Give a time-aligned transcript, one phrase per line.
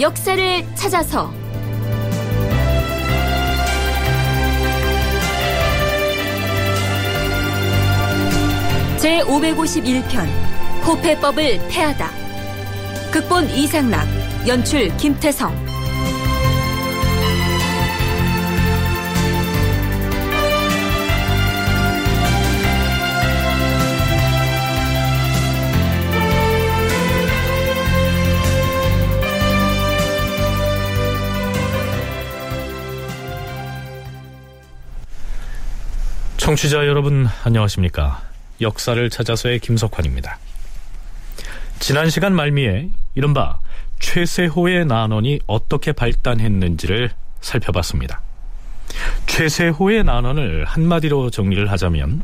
[0.00, 1.32] 역사를 찾아서.
[8.98, 10.28] 제 551편
[10.86, 12.10] 호패법을 패하다.
[13.10, 14.06] 극본 이상락
[14.46, 15.67] 연출 김태성
[36.48, 38.22] 청취자 여러분 안녕하십니까?
[38.62, 40.38] 역사를 찾아서의 김석환입니다.
[41.78, 43.58] 지난 시간 말미에 이른바
[43.98, 47.10] 최세호의 난원이 어떻게 발단했는지를
[47.42, 48.22] 살펴봤습니다.
[49.26, 52.22] 최세호의 난원을 한마디로 정리를 하자면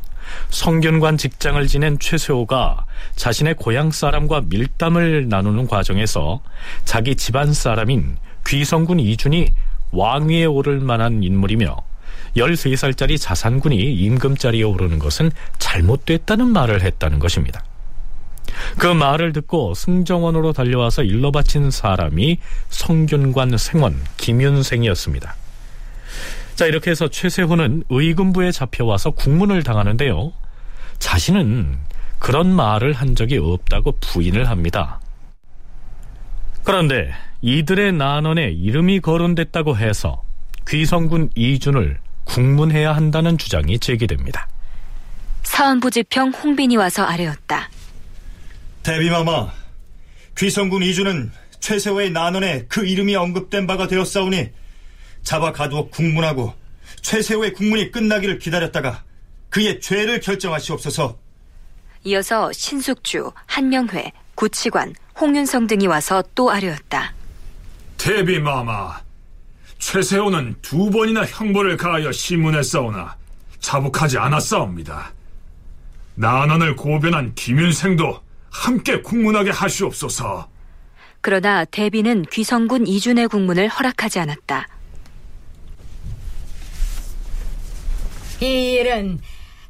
[0.48, 6.41] 성균관 직장을 지낸 최세호가 자신의 고향 사람과 밀담을 나누는 과정에서
[6.86, 8.16] 자기 집안 사람인
[8.47, 9.48] 귀성군 이준이
[9.91, 11.77] 왕위에 오를 만한 인물이며
[12.37, 17.65] 13살짜리 자산군이 임금자리에 오르는 것은 잘못됐다는 말을 했다는 것입니다.
[18.79, 25.35] 그 말을 듣고 승정원으로 달려와서 일러 바친 사람이 성균관 생원 김윤생이었습니다.
[26.55, 30.33] 자, 이렇게 해서 최세호는 의금부에 잡혀와서 국문을 당하는데요.
[30.99, 31.79] 자신은
[32.19, 35.01] 그런 말을 한 적이 없다고 부인을 합니다.
[36.62, 37.12] 그런데
[37.43, 40.23] 이들의 난원에 이름이 거론됐다고 해서
[40.69, 44.48] 귀성군 이준을 국문해야 한다는 주장이 제기됩니다.
[45.42, 47.70] 사원부지평 홍빈이 와서 아뢰었다.
[48.83, 49.53] 대비마마,
[50.36, 54.50] 귀성군 이주는 최세호의 난원에 그 이름이 언급된 바가 되었사오니
[55.22, 56.53] 잡아 가두어 국문하고
[57.00, 59.05] 최세호의 국문이 끝나기를 기다렸다가
[59.48, 61.19] 그의 죄를 결정하시옵소서.
[62.05, 67.15] 이어서 신숙주, 한명회, 구치관, 홍윤성 등이 와서 또 아뢰었다.
[67.97, 69.00] 대비마마,
[69.84, 73.17] 최세호는 두 번이나 형벌을 가하여 신문했사오나
[73.61, 75.12] 자복하지 않았사옵니다.
[76.15, 78.19] 난원을 고변한 김윤생도
[78.50, 80.49] 함께 국문하게 하시옵소서.
[81.21, 84.67] 그러나 대비는 귀성군 이준의 국문을 허락하지 않았다.
[88.41, 89.21] 이 일은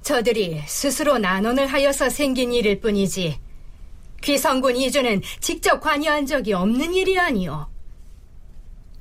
[0.02, 3.40] 저들이 스스로 난원을 하여서 생긴 일일 뿐이지
[4.22, 7.66] 귀성군 이준은 직접 관여한 적이 없는 일이 아니오.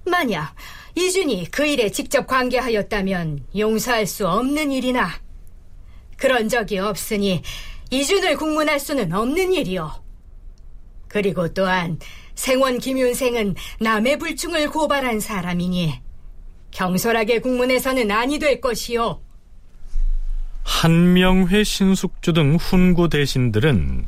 [0.06, 0.54] 만약
[0.96, 5.10] 이준이 그 일에 직접 관계하였다면 용서할 수 없는 일이나
[6.18, 7.42] 그런 적이 없으니
[7.90, 9.92] 이준을 국문할 수는 없는 일이오.
[11.08, 12.00] 그리고 또한
[12.36, 16.02] 생원 김윤생은 남의 불충을 고발한 사람이니
[16.72, 19.22] 경솔하게 국문해서는 아니 될 것이오.
[20.64, 24.08] 한명회 신숙주 등 훈구 대신들은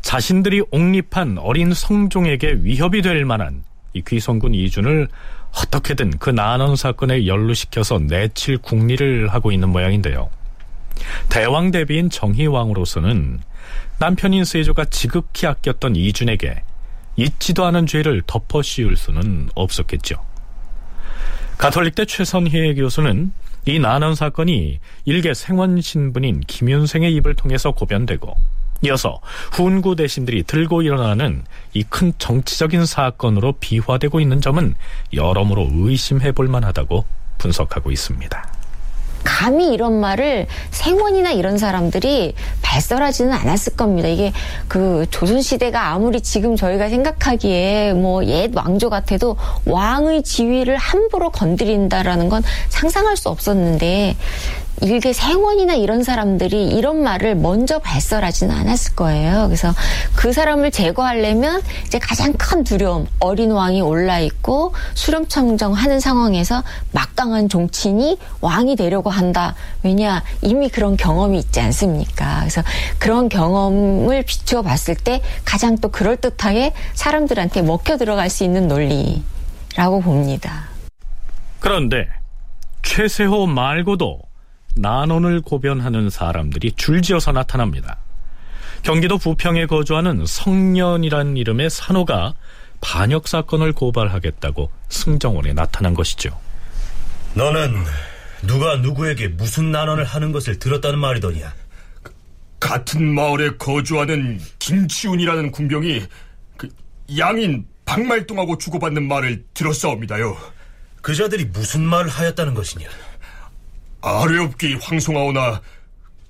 [0.00, 5.08] 자신들이 옹립한 어린 성종에게 위협이 될 만한 이 귀성군 이준을
[5.56, 10.28] 어떻게든 그 난원 사건에 연루시켜서 내칠 국리를 하고 있는 모양인데요.
[11.28, 13.40] 대왕 대비인 정희왕으로서는
[13.98, 16.62] 남편인 세조가 지극히 아꼈던 이준에게
[17.16, 20.16] 잊지도 않은 죄를 덮어 씌울 수는 없었겠죠.
[21.58, 23.32] 가톨릭대 최선희 교수는
[23.64, 28.36] 이 난원 사건이 일개 생원 신분인 김윤생의 입을 통해서 고변되고
[28.82, 29.20] 이어서
[29.52, 31.44] 훈구 대신들이 들고 일어나는
[31.74, 34.74] 이 큰 정치적인 사건으로 비화되고 있는 점은
[35.14, 37.04] 여러모로 의심해 볼 만하다고
[37.38, 38.48] 분석하고 있습니다.
[39.24, 44.06] 감히 이런 말을 생원이나 이런 사람들이 발설하지는 않았을 겁니다.
[44.08, 44.32] 이게
[44.68, 52.42] 그 조선시대가 아무리 지금 저희가 생각하기에 뭐 옛 왕조 같아도 왕의 지위를 함부로 건드린다라는 건
[52.68, 54.16] 상상할 수 없었는데
[54.82, 59.46] 일개 생원이나 이런 사람들이 이런 말을 먼저 발설하지는 않았을 거예요.
[59.46, 59.74] 그래서
[60.14, 68.18] 그 사람을 제거하려면 이제 가장 큰 두려움, 어린 왕이 올라 있고 수렴청정하는 상황에서 막강한 종친이
[68.40, 69.54] 왕이 되려고 한다.
[69.82, 72.40] 왜냐 이미 그런 경험이 있지 않습니까?
[72.40, 72.62] 그래서
[72.98, 80.00] 그런 경험을 비추어 봤을 때 가장 또 그럴 듯하게 사람들한테 먹혀 들어갈 수 있는 논리라고
[80.02, 80.64] 봅니다.
[81.60, 82.08] 그런데
[82.82, 84.25] 최세호 말고도
[84.76, 87.98] 난원을 고변하는 사람들이 줄지어서 나타납니다.
[88.82, 92.34] 경기도 부평에 거주하는 성년이란 이름의 산호가
[92.80, 96.38] 반역 사건을 고발하겠다고 승정원에 나타난 것이죠.
[97.34, 97.74] 너는
[98.42, 101.52] 누가 누구에게 무슨 난원을 하는 것을 들었다는 말이더냐?
[102.60, 106.02] 같은 마을에 거주하는 김치훈이라는 군병이
[106.56, 106.68] 그
[107.18, 110.36] 양인 박말동하고 주고받는 말을 들었사옵니다요.
[111.02, 112.88] 그자들이 무슨 말을 하였다는 것이냐?
[114.06, 115.60] 아뢰옵기 황송하오나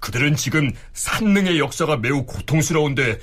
[0.00, 3.18] 그들은 지금 산능의 역사가 매우 고통스러운데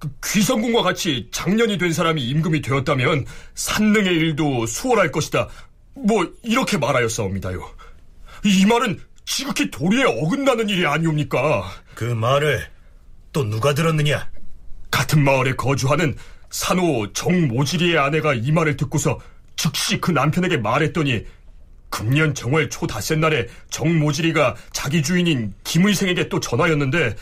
[0.00, 5.48] 그 귀성군과 같이 장년이 된 사람이 임금이 되었다면 산능의 일도 수월할 것이다.
[5.94, 7.60] 뭐 이렇게 말하였사옵니다요.
[8.44, 11.70] 이 말은 지극히 도리에 어긋나는 일이 아니옵니까?
[11.94, 12.66] 그 말을
[13.32, 14.28] 또 누가 들었느냐?
[14.90, 16.16] 같은 마을에 거주하는
[16.50, 19.20] 산호 정모지리의 아내가 이 말을 듣고서
[19.54, 21.24] 즉시 그 남편에게 말했더니
[21.92, 27.14] 금년 정월 초 닷새 날에 정모지리가 자기 주인인 김의생에게 또 전하였는데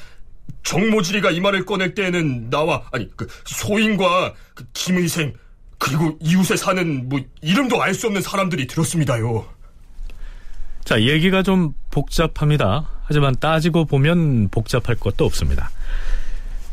[0.62, 5.34] 정모지리가 이 말을 꺼낼 때에는 나와 아니 그 소인과 그 김의생
[5.76, 9.44] 그리고 이웃에 사는 뭐 이름도 알 수 없는 사람들이 들었습니다요.
[10.84, 12.88] 자, 얘기가 좀 복잡합니다.
[13.04, 15.70] 하지만 따지고 보면 복잡할 것도 없습니다.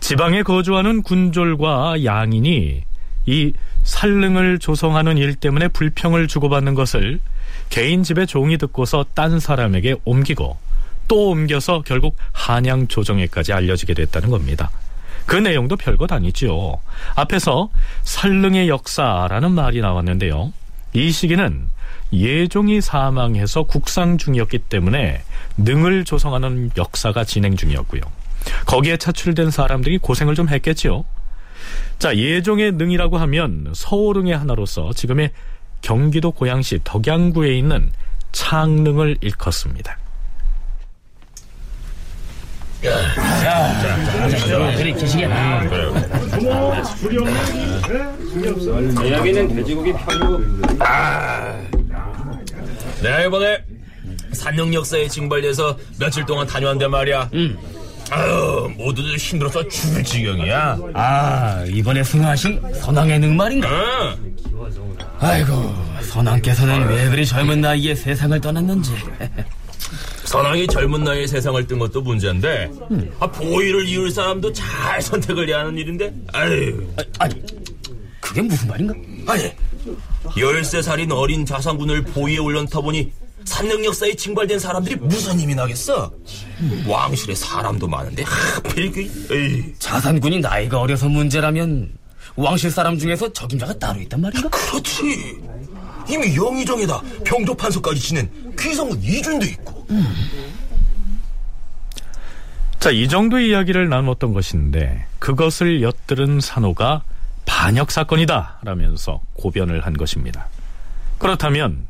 [0.02, 2.84] 지방에 거주하는 군졸과 양인이
[3.26, 3.54] 이
[3.84, 7.20] 살릉을 조성하는 일 때문에 불평을 주고받는 것을
[7.70, 10.58] 개인 집의 종이 듣고서 딴 사람에게 옮기고
[11.08, 14.70] 또 옮겨서 결국 한양 조정에까지 알려지게 됐다는 겁니다.
[15.26, 16.80] 그 내용도 별것 아니죠.
[17.16, 17.70] 앞에서
[18.04, 20.54] 살릉의 역사라는 말이 나왔는데요.
[20.94, 21.68] 이 시기는
[22.14, 25.22] 예종이 사망해서 국상 중이었기 때문에
[25.58, 28.02] 능을 조성하는 역사가 진행 중이었고요.
[28.66, 31.04] 거기에 차출된 사람들이 고생을 좀 했겠지요.
[32.00, 35.32] 자, 예종의 능이라고 하면 서울릉의 하나로서 지금의
[35.82, 37.92] 경기도 고양시 덕양구에 있는
[38.32, 39.98] 창릉을 일컫습니다.
[49.12, 50.62] 여기는 돼지고기 편육.
[53.02, 53.64] 내가 이번에
[54.34, 57.30] 산릉 역사에 징발돼서 며칠 동안 다녀왔는데 말이야.
[58.10, 60.78] 아유, 모두들 힘들어서 죽을 지경이야.
[60.94, 63.68] 아, 이번에 승하신 선왕의 능말인가?
[63.70, 64.36] 응.
[65.20, 68.92] 아이고, 선왕께서는 왜 그리 젊은 나이에 세상을 떠났는지.
[70.26, 72.70] 선왕이 젊은 나이에 세상을 뜬 것도 문제인데,
[73.20, 76.88] 아, 보위를 이을 사람도 잘 선택을 해야 하는 일인데, 아유.
[76.98, 77.36] 아, 아니,
[78.20, 78.94] 그게 무슨 말인가?
[79.28, 79.52] 아니,
[80.38, 83.12] 열세 살인 어린 자상군을 보위에 올려놓다 보니
[83.48, 86.12] 산릉 역사에 징발된 사람들이 무슨 힘이 나겠어?
[86.86, 89.74] 왕실에 사람도 많은데 하필 그 에이.
[89.80, 91.94] 자산군이 나이가 어려서 문제라면
[92.36, 94.50] 왕실 사람 중에서 적임자가 따로 있단 말인가?
[94.50, 95.40] 그렇지.
[96.10, 98.30] 이미 영의정에다 병조 판서까지 지낸
[98.60, 99.88] 귀성은 이준도 있고.
[102.80, 107.04] 자, 이 정도 이야기를 나눴던 것인데 그것을 엿들은 산호가
[107.46, 110.48] 반역 사건이다 라면서 고변을 한 것입니다.
[111.18, 111.88] 그렇다면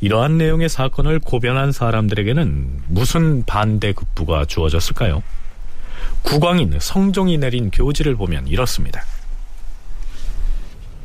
[0.00, 5.22] 이러한 내용의 사건을 고변한 사람들에게는 무슨 반대급부가 주어졌을까요?
[6.22, 9.02] 국왕인 성종이 내린 교지를 보면 이렇습니다.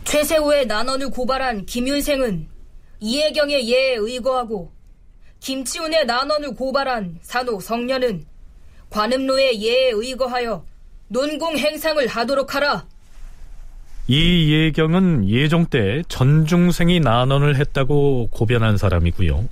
[0.05, 2.47] 최세호의 난원을 고발한 김윤생은
[3.01, 4.71] 이해경의 예에 의거하고
[5.41, 8.25] 김치훈의 난원을 고발한 산호 성년은
[8.89, 10.65] 관음로의 예에 의거하여
[11.09, 12.87] 논공 행상을 하도록 하라.
[14.07, 19.45] 이 예경은 예종 때 전중생이 난원을 했다고 고변한 사람이고요.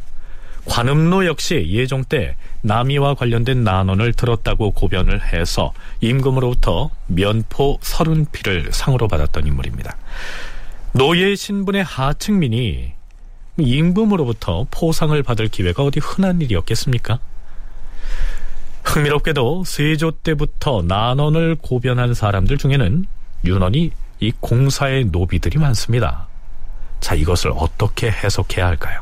[0.66, 9.08] 관음로 역시 예종 때 남이와 관련된 난원을 들었다고 고변을 해서 임금으로부터 면포 서른 피를 상으로
[9.08, 9.98] 받았던 인물입니다.
[10.94, 12.94] 노예 신분의 하층민이
[13.58, 17.20] 임금으로부터 포상을 받을 기회가 어디 흔한 일이었겠습니까?
[18.84, 23.06] 흥미롭게도 세조 때부터 난원을 고변한 사람들 중에는
[23.46, 23.92] 윤원이
[24.24, 26.30] 이 공사의 노비들이 많습니다.
[27.02, 29.02] 자, 이것을 어떻게 해석해야 할까요?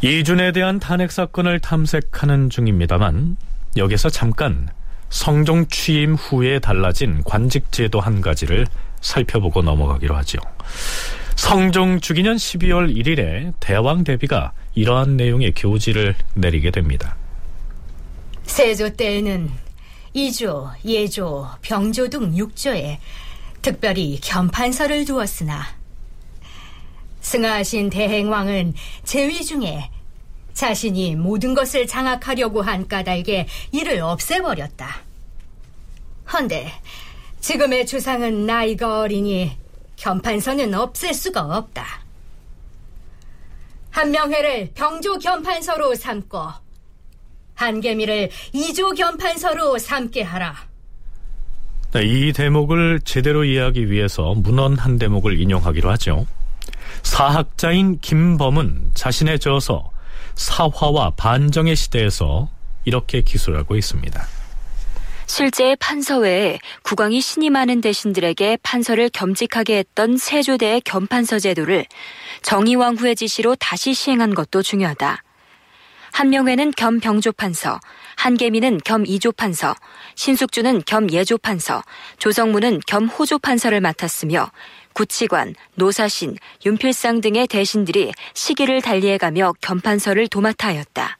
[0.00, 3.36] 이준에 대한 탄핵 사건을 탐색하는 중입니다만
[3.76, 4.70] 여기서 잠깐
[5.10, 8.66] 성종 취임 후에 달라진 관직 제도 한 가지를
[9.02, 10.38] 살펴보고 넘어가기로 하죠.
[11.36, 17.16] 성종 주기년 12월 1일에 대왕 대비가 이러한 내용의 교지를 내리게 됩니다.
[18.44, 19.50] 세조 때에는
[20.12, 22.98] 이조, 예조, 병조 등 6조에
[23.62, 25.64] 특별히 겸판서를 두었으나
[27.20, 29.90] 승하하신 대행왕은 제위 중에
[30.52, 35.00] 자신이 모든 것을 장악하려고 한 까닭에 이를 없애버렸다.
[36.32, 36.72] 헌데
[37.40, 39.52] 지금의 주상은 나이가 어리니
[40.00, 41.84] 겸판서는 없앨 수가 없다.
[43.90, 46.48] 한명회를 병조 겸판서로 삼고
[47.54, 50.56] 한개미를 이조 겸판서로 삼게 하라.
[51.92, 56.26] 네, 이 대목을 제대로 이해하기 위해서 문헌 한 대목을 인용하기로 하죠.
[57.02, 59.90] 사학자인 김범은 자신의 저서
[60.36, 62.48] 사화와 반정의 시대에서
[62.84, 64.39] 이렇게 기술하고 있습니다.
[65.32, 71.86] 실제 판서 외에 국왕이 많은 대신들에게 판서를 겸직하게 했던 세조대의 겸판서 제도를
[72.42, 75.22] 정의왕 후의 지시로 다시 시행한 것도 중요하다.
[76.10, 77.78] 한명회는 겸 병조판서,
[78.16, 79.76] 한계미는 겸 이조판서,
[80.16, 81.84] 신숙주는 겸 예조판서,
[82.18, 84.50] 조성무는 겸 호조판서를 맡았으며
[84.94, 91.19] 구치관, 노사신, 윤필상 등의 대신들이 시기를 달리해가며 겸판서를 도맡아 하였다.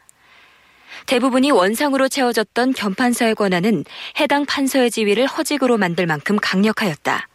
[1.07, 3.85] 대부분이 원상으로 채워졌던 겸판서의 권한은
[4.19, 7.27] 해당 판서의 지위를 허직으로 만들 만큼 강력하였다.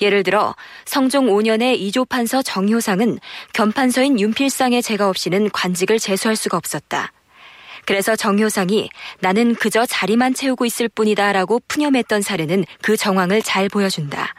[0.00, 3.18] 예를 들어 성종 5년의 이조 판서 정효상은
[3.52, 7.12] 겸판서인 윤필상의 제가 없이는 관직을 제수할 수가 없었다.
[7.86, 14.34] 그래서 정효상이 나는 그저 자리만 채우고 있을 뿐이다라고 푸념했던 사례는 그 정황을 잘 보여준다.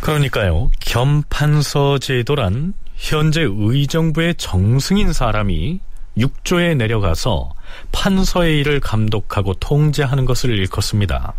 [0.00, 5.80] 그러니까요, 겸판서 제도란 현재 의정부의 정승인 사람이
[6.16, 7.54] 육조에 내려가서
[7.92, 11.34] 판서의 일을 감독하고 통제하는 것을 일컫습니다.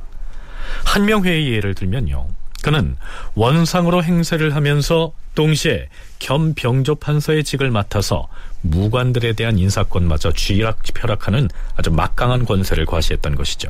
[0.85, 2.27] 한명회의 예를 들면요.
[2.63, 2.95] 그는
[3.35, 5.89] 원상으로 행세를 하면서 동시에
[6.19, 8.27] 겸 병조 판서의 직을 맡아서
[8.61, 13.67] 무관들에 대한 인사권마저 쥐락펴락하는 아주 막강한 권세를 과시했던 것이죠.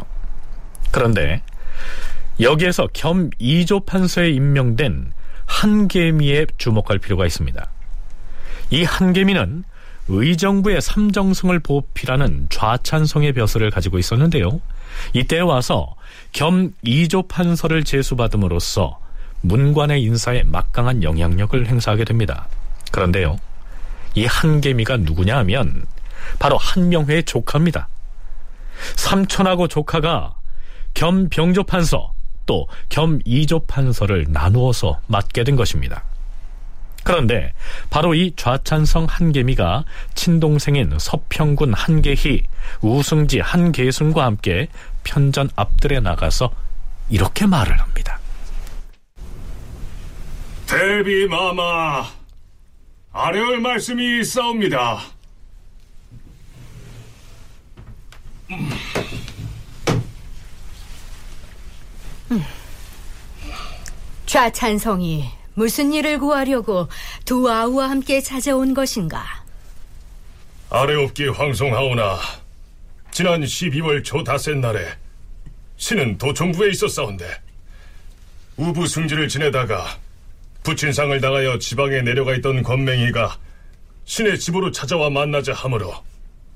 [0.92, 1.42] 그런데
[2.40, 5.12] 여기에서 겸 2조 판서에 임명된
[5.46, 7.68] 한계미에 주목할 필요가 있습니다.
[8.70, 9.64] 이 한계미는
[10.08, 14.60] 의정부의 삼정승을 보필하는 좌찬성의 벼슬을 가지고 있었는데요.
[15.14, 15.96] 이때 와서
[16.32, 19.00] 겸 2조 판서를 제수받음으로써
[19.42, 22.48] 문관의 인사에 막강한 영향력을 행사하게 됩니다.
[22.92, 23.38] 그런데요.
[24.16, 25.86] 이 한계미가 누구냐 하면
[26.40, 27.88] 바로 한명회의 조카입니다.
[28.96, 30.34] 삼촌하고 조카가
[30.94, 32.12] 겸 병조 판서
[32.46, 36.04] 또 겸 2조 판서를 나누어서 맡게 된 것입니다.
[37.04, 37.54] 그런데
[37.90, 39.84] 바로 이 좌찬성 한계미가
[40.16, 42.44] 친동생인 서평군 한계희,
[42.82, 44.68] 우승지 한계순과 함께
[45.04, 46.52] 편전 앞들에 나가서
[47.10, 48.20] 이렇게 말을 합니다.
[50.66, 52.06] 대비 마마,
[53.12, 55.02] 아뢰올 말씀이 있사옵니다.
[62.32, 62.44] 음.
[64.26, 66.88] 좌찬성이 무슨 일을 구하려고
[67.26, 69.24] 두 아우와 함께 찾아온 것인가?
[70.70, 72.20] 아래옵기 황송하오나
[73.12, 74.80] 지난 12월 초 닷새 날에
[75.78, 77.26] 신은 도청부에 있었사온데
[78.58, 79.86] 우부 승지를 지내다가
[80.64, 83.38] 부친상을 당하여 지방에 내려가 있던 권맹이가
[84.06, 85.94] 신의 집으로 찾아와 만나자 하므로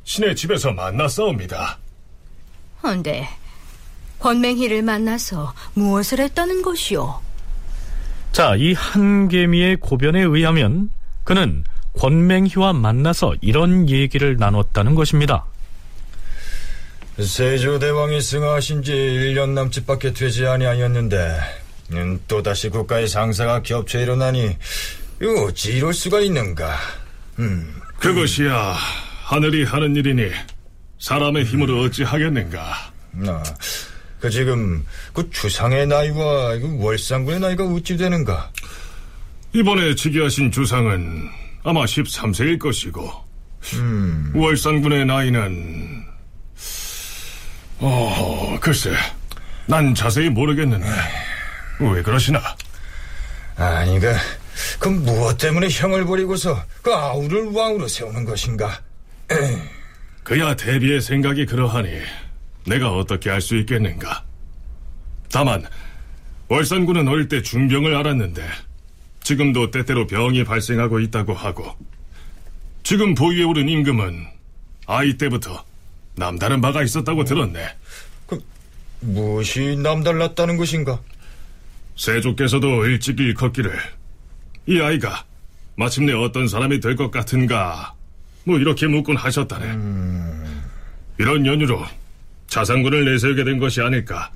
[0.04, 1.78] 신의 집에서 만났사옵니다.
[2.84, 3.28] 헌데
[4.20, 7.27] 권맹희를 만나서 무엇을 했다는 것이오?
[8.38, 10.92] 자, 이 한계미의 고변에 의하면
[11.24, 11.64] 그는
[11.94, 15.44] 권맹희와 만나서 이런 얘기를 나눴다는 것입니다.
[17.18, 21.40] 세조대왕이 승하하신 지 1년 남짓밖에 되지 아니하였는데
[21.94, 24.56] 음, 또다시 국가의 상사가 겹쳐 일어나니
[25.20, 26.76] 이거 어찌 이럴 수가 있는가
[27.40, 27.74] 음.
[27.98, 28.76] 그것이야
[29.24, 30.30] 하늘이 하는 일이니
[31.00, 32.92] 사람의 힘으로 어찌 하겠는가
[33.26, 33.44] 아,
[34.20, 38.52] 그 지금 그 주상의 나이와 그 월상군의 나이가 어찌 되는가?
[39.54, 41.30] 이번에 즉위하신 주상은
[41.64, 43.12] 아마 13세일 것이고
[43.74, 44.32] 음.
[44.36, 46.06] 월상군의 나이는
[47.80, 48.92] 어 글쎄
[49.68, 50.88] 난 자세히 모르겠는데
[51.80, 52.42] 왜 그러시나?
[53.56, 54.14] 아니 그,
[54.80, 58.82] 그 무엇 때문에 형을 버리고서 그 아우를 왕으로 세우는 것인가?
[60.24, 61.90] 그야 대비의 생각이 그러하니
[62.68, 64.24] 내가 어떻게 할 수 있겠는가?
[65.32, 65.64] 다만
[66.50, 68.46] 월산군은 어릴 때 중병을 앓았는데
[69.24, 71.76] 지금도 때때로 병이 발생하고 있다고 하고
[72.84, 74.26] 지금 보위에 오른 임금은
[74.86, 75.64] 아이 때부터
[76.16, 77.68] 남다른 바가 있었다고 들었네.
[78.26, 78.40] 그
[79.02, 81.00] 무엇이 남달랐다는 것인가?
[81.98, 83.78] 세조께서도 일찍 일컸기를
[84.68, 85.26] 이 아이가
[85.76, 87.94] 마침내 어떤 사람이 될 것 같은가
[88.46, 89.66] 뭐 이렇게 묻곤 하셨다네.
[89.66, 90.64] 음...
[91.18, 91.86] 이런 연유로
[92.48, 94.32] 자산군을 내세우게 된 것이 아닐까.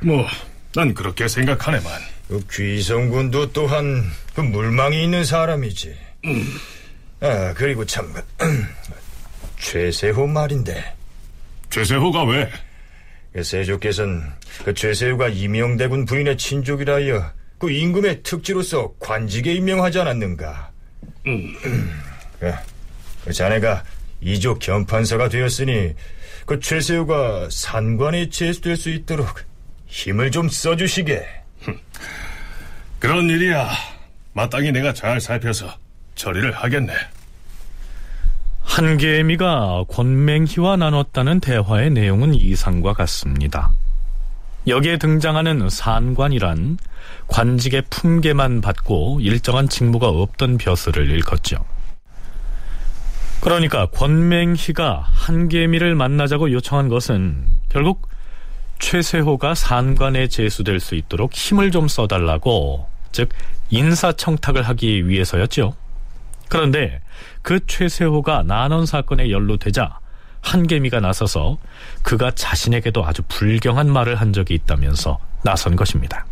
[0.00, 0.26] 뭐,
[0.74, 2.00] 난 그렇게 생각하네만.
[2.28, 5.94] 그 귀성군도 또한 그 물망이 있는 사람이지.
[6.26, 6.44] 음.
[7.20, 8.12] 아, 그리고 참,
[9.58, 10.94] 최세호 말인데.
[11.70, 12.50] 최세호가 왜?
[13.32, 14.22] 그 세조께서는
[14.64, 20.70] 그 최세호가 이명대군 부인의 친족이라 하여 그 임금의 특지로서 관직에 임명하지 않았는가?
[21.26, 21.54] 음.
[22.40, 22.52] 그,
[23.24, 23.84] 그 자네가
[24.20, 25.94] 이족 견판사가 되었으니
[26.46, 29.42] 그 최세우가 산관에 제수될 수 있도록
[29.86, 31.26] 힘을 좀 써주시게.
[33.00, 33.68] 그런 일이야.
[34.32, 35.66] 마땅히 내가 잘 살펴서
[36.14, 36.92] 처리를 하겠네.
[38.62, 43.72] 한계미가 권맹희와 나눴다는 대화의 내용은 이상과 같습니다.
[44.66, 46.78] 여기에 등장하는 산관이란
[47.28, 51.64] 관직의 품계만 받고 일정한 직무가 없던 벼슬을 일컫죠.
[53.40, 58.08] 그러니까 권맹희가 한계미를 만나자고 요청한 것은 결국
[58.78, 63.28] 최세호가 산관에 제수될 수 있도록 힘을 좀 써달라고 즉
[63.70, 65.74] 인사청탁을 하기 위해서였죠.
[66.48, 67.00] 그런데
[67.42, 69.98] 그 최세호가 난원 사건에 연루되자
[70.42, 71.58] 한계미가 나서서
[72.02, 76.24] 그가 자신에게도 아주 불경한 말을 한 적이 있다면서 나선 것입니다.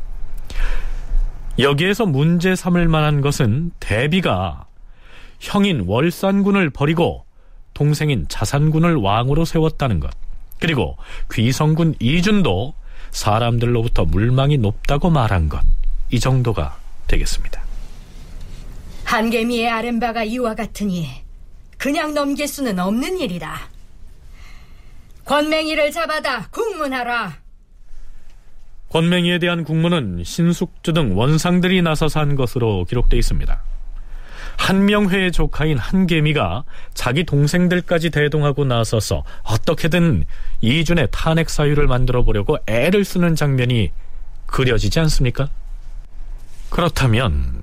[1.59, 4.67] 여기에서 문제 삼을 만한 것은 대비가
[5.45, 7.27] 형인 월산군을 버리고
[7.75, 10.11] 동생인 자산군을 왕으로 세웠다는 것.
[10.59, 10.97] 그리고
[11.31, 12.73] 귀성군 이준도
[13.11, 15.61] 사람들로부터 물망이 높다고 말한 것.
[16.11, 17.63] 이 정도가 되겠습니다.
[19.05, 21.09] 한개미의 아랫바가 이와 같으니
[21.77, 23.69] 그냥 넘길 수는 없는 일이다.
[25.27, 27.37] 권맹이를 잡아다 국문하라.
[28.89, 33.74] 권맹이에 대한 국문은 신숙주 등 원상들이 나서서 한 것으로 기록되어 있습니다.
[34.57, 40.25] 한명회의 조카인 한계미가 자기 동생들까지 대동하고 나서서 어떻게든
[40.61, 43.91] 이준의 탄핵 사유를 만들어 보려고 애를 쓰는 장면이
[44.47, 45.49] 그려지지 않습니까?
[46.71, 47.63] 그렇다면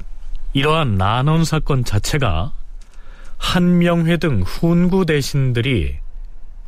[0.53, 2.51] 이러한 난원 사건 자체가
[3.37, 5.97] 한명회 등 훈구 대신들이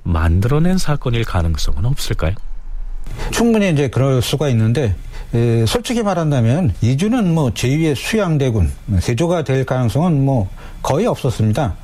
[0.03, 2.33] 만들어낸 사건일 가능성은 없을까요?
[3.31, 4.95] 충분히 이제 그럴 수가 있는데
[5.33, 10.47] 에, 솔직히 말한다면 이주는 뭐 제2의 수양대군 세조가 될 가능성은 뭐
[10.81, 11.75] 거의 없었습니다.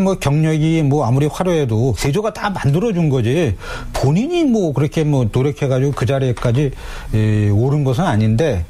[0.00, 3.56] 뭐 경력이 뭐 아무리 화려해도 세조가 다 만들어준 거지
[3.92, 6.72] 본인이 뭐 그렇게 뭐 노력해가지고 그 자리에까지
[7.14, 8.64] 에, 오른 것은 아닌데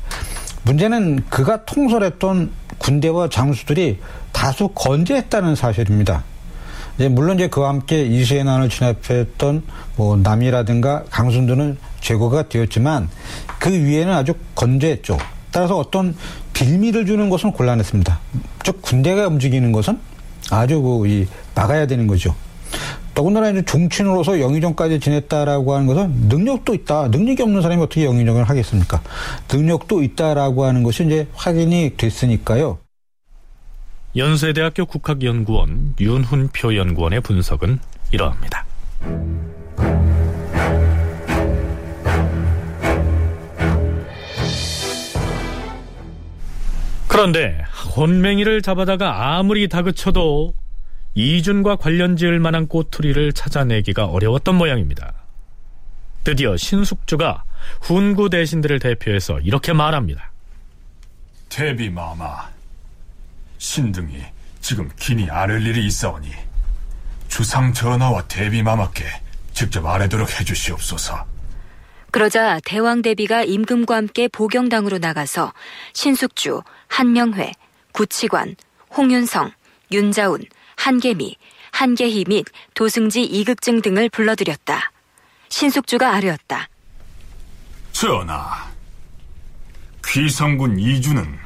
[0.64, 3.99] 문제는 그가 통솔했던 군대와 장수들이
[4.32, 6.25] 다수 건재했다는 사실입니다.
[6.96, 9.62] 이제 물론 이제 그와 함께 이수의 난을 진압했던
[9.96, 13.08] 뭐 남이라든가 강순도는 제거가 되었지만
[13.58, 15.18] 그 위에는 아주 건재했죠.
[15.50, 16.14] 따라서 어떤
[16.52, 18.18] 빌미를 주는 것은 곤란했습니다.
[18.62, 19.99] 즉 군대가 움직이는 것은
[20.50, 22.34] 아주 그이 막아야 되는 거죠.
[23.14, 27.08] 더군다나 이제 종친으로서 영의정까지 지냈다라고 하는 것은 능력도 있다.
[27.08, 29.00] 능력이 없는 사람이 어떻게 영의정을 하겠습니까?
[29.50, 32.78] 능력도 있다라고 하는 것이 이제 확인이 됐으니까요.
[34.16, 37.78] 연세대학교 국학연구원 윤훈표 연구원의 분석은
[38.12, 38.64] 이러합니다.
[47.08, 47.62] 그런데
[47.96, 50.54] 혼맹이를 잡아다가 아무리 다그쳐도
[51.14, 55.14] 이준과 관련 지을 만한 꼬투리를 찾아내기가 어려웠던 모양입니다.
[56.24, 57.44] 드디어 신숙주가
[57.80, 60.30] 훈구 대신들을 대표해서 이렇게 말합니다.
[61.48, 62.48] 대비마마,
[63.58, 64.23] 신등이
[64.60, 66.30] 지금 긴히 아를 일이 있어오니
[67.28, 69.04] 주상 전하와 대비마마께
[69.52, 71.26] 직접 아뢰도록 해주시옵소서.
[72.10, 75.52] 그러자 대왕 대비가 임금과 함께 보경당으로 나가서
[75.92, 77.52] 신숙주, 한명회,
[77.92, 78.56] 구치관,
[78.97, 79.52] 홍윤성,
[79.92, 80.45] 윤자운,
[80.76, 81.36] 한계미,
[81.73, 84.92] 한계희 및 도승지 이극증 등을 불러들였다.
[85.49, 86.69] 신숙주가 아뢰었다.
[87.92, 88.71] 전하,
[90.06, 91.38] 귀성군 이주는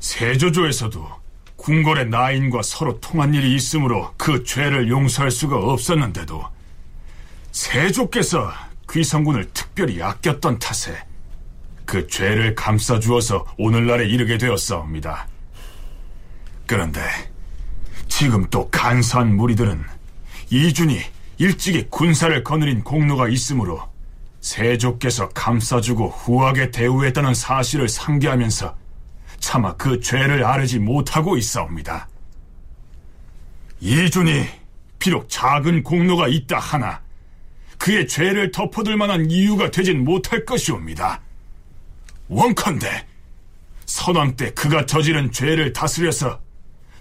[0.00, 1.19] 세조조에서도
[1.60, 6.42] 궁궐의 나인과 서로 통한 일이 있으므로 그 죄를 용서할 수가 없었는데도
[7.52, 8.50] 세조께서
[8.90, 10.96] 귀성군을 특별히 아꼈던 탓에
[11.84, 15.28] 그 죄를 감싸주어서 오늘날에 이르게 되었사옵니다.
[16.66, 17.02] 그런데
[18.08, 19.84] 지금 또 간사한 무리들은
[20.50, 20.98] 이준이
[21.36, 23.82] 일찍이 군사를 거느린 공로가 있으므로
[24.40, 28.79] 세조께서 감싸주고 후하게 대우했다는 사실을 상기하면서
[29.40, 32.08] 차마 그 죄를 아르지 못하고 있사옵니다.
[33.80, 34.46] 이준이
[34.98, 37.00] 비록 작은 공로가 있다 하나
[37.78, 41.22] 그의 죄를 덮어둘 만한 이유가 되진 못할 것이옵니다.
[42.28, 43.06] 원컨대
[43.86, 46.40] 선왕 때 그가 저지른 죄를 다스려서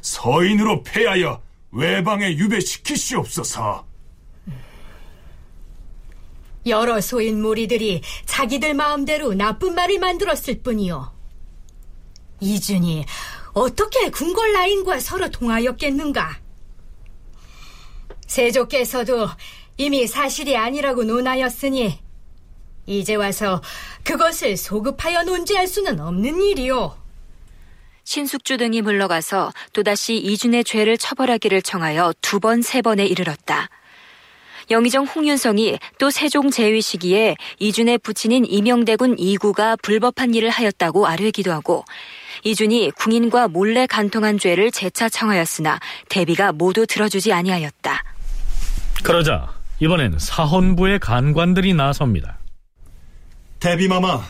[0.02, 3.86] 서인으로 폐하여 외방에 유배시키시옵소서.
[6.66, 11.19] 여러 소인 무리들이 자기들 마음대로 나쁜 말을 만들었을 뿐이요.
[12.40, 13.06] 이준이
[13.54, 16.40] 어떻게 궁궐 라인과 서로 통하였겠는가?
[18.28, 19.28] 세조께서도
[19.78, 22.00] 이미 사실이 아니라고 논하였으니
[22.86, 23.62] 이제 와서
[24.04, 26.96] 그것을 소급하여 논지할 수는 없는 일이오.
[28.04, 33.70] 신숙주 등이 물러가서 또다시 이준의 죄를 처벌하기를 청하여 두 번, 세 번에 이르렀다.
[34.72, 41.86] 영의정 홍윤성이 또 세종 제위 시기에 이준의 부친인 이명대군 이구가 불법한 일을 하였다고 아뢰기도 하고
[42.44, 48.04] 이준이 궁인과 몰래 간통한 죄를 재차 청하였으나 대비가 모두 들어주지 아니하였다.
[49.04, 52.38] 그러자 이번엔 사헌부의 간관들이 나섭니다.
[53.60, 54.22] 대비마마,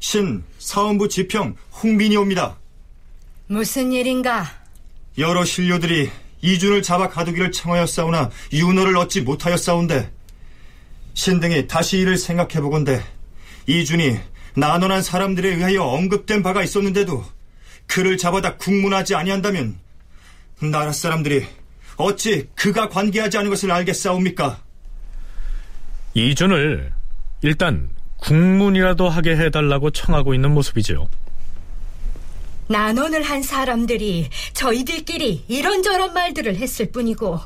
[0.00, 2.56] 신 사헌부 지평 홍빈이 옵니다.
[3.46, 4.46] 무슨 일인가?
[5.16, 6.10] 여러 신료들이
[6.42, 10.12] 이준을 잡아 가두기를 청하였사오나 윤호를 얻지 못하였사온데
[11.14, 13.02] 신 등이 다시 이를 생각해보건대
[13.66, 14.18] 이준이
[14.54, 17.24] 난원한 사람들에 의하여 언급된 바가 있었는데도
[17.88, 19.78] 그를 잡아다 국문하지 아니한다면
[20.60, 21.46] 나라 사람들이
[21.96, 24.62] 어찌 그가 관계하지 않은 것을 알겠사옵니까?
[26.14, 26.92] 이준을
[27.42, 31.08] 일단 국문이라도 하게 해달라고 청하고 있는 모습이죠.
[32.68, 37.40] 난원을 한 사람들이 저희들끼리 이런저런 말들을 했을 뿐이고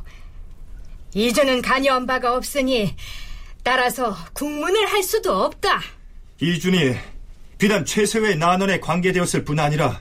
[1.14, 2.96] 이주는 관여한 바가 없으니
[3.62, 5.81] 따라서 국문을 할 수도 없다.
[6.40, 6.96] 이준이
[7.59, 10.00] 비단 최세의 난원에 관계되었을 뿐 아니라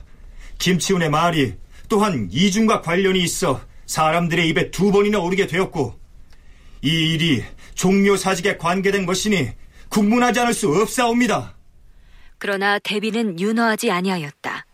[0.62, 1.54] 김치훈의 말이
[1.88, 5.98] 또한 이준과 관련이 있어 사람들의 입에 두 번이나 오르게 되었고
[6.82, 7.42] 이 일이
[7.74, 9.50] 종묘 사직에 관계된 것이니
[9.88, 11.56] 국문하지 않을 수 없사옵니다.
[12.38, 14.66] 그러나 대비는 윤허하지 아니하였다.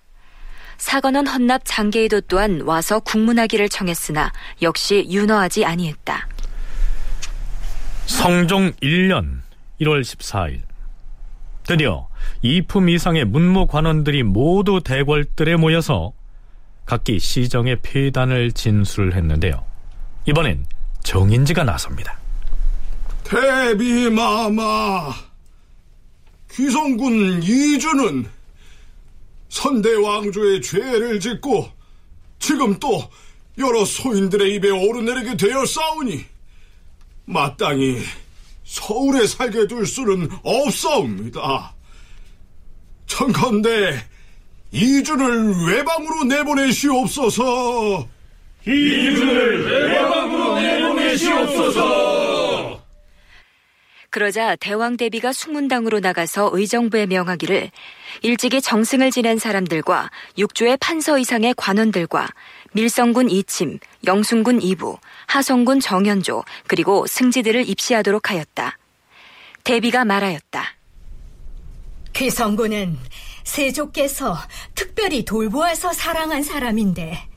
[0.77, 6.29] 사건은 헌납 장계의도 또한 와서 국문하기를 청했으나 역시 윤허하지 아니했다.
[8.07, 9.41] 성종 1년
[9.81, 10.61] 1월 14일
[11.67, 12.08] 드디어
[12.43, 16.13] 이품 이상의 문무 관원들이 모두 대궐들에 모여서
[16.87, 19.65] 각기 시정의 폐단을 진술을 했는데요.
[20.27, 20.67] 이번엔
[21.03, 22.19] 정인지가 나섭니다.
[23.25, 25.13] 대비마마
[26.53, 28.27] 귀성군 이주는
[29.49, 31.69] 선대 왕조의 죄를 짓고
[32.39, 33.03] 지금 또
[33.59, 36.25] 여러 소인들의 입에 오르내리게 되었사오니
[37.27, 38.03] 마땅히
[38.65, 41.75] 서울에 살게 둘 수는 없사옵니다.
[43.09, 44.05] 청컨대
[44.71, 48.07] 이준을 외방으로 내보내시옵소서.
[48.63, 52.09] 이준을 외방으로 내보내시옵소서.
[54.11, 57.71] 그러자 대왕 대비가 숙문당으로 나가서 의정부에 명하기를
[58.23, 62.29] 일찍이 정승을 지낸 사람들과 육조의 판서 이상의 관원들과
[62.73, 68.79] 밀성군 이침, 영순군 이부, 하성군 정현조, 그리고 승지들을 입시하도록 하였다.
[69.65, 70.78] 대비가 말하였다.
[72.19, 72.99] 귀성군은
[73.45, 74.37] 세조께서
[74.75, 77.29] 특별히 돌보아서 사랑한 사람인데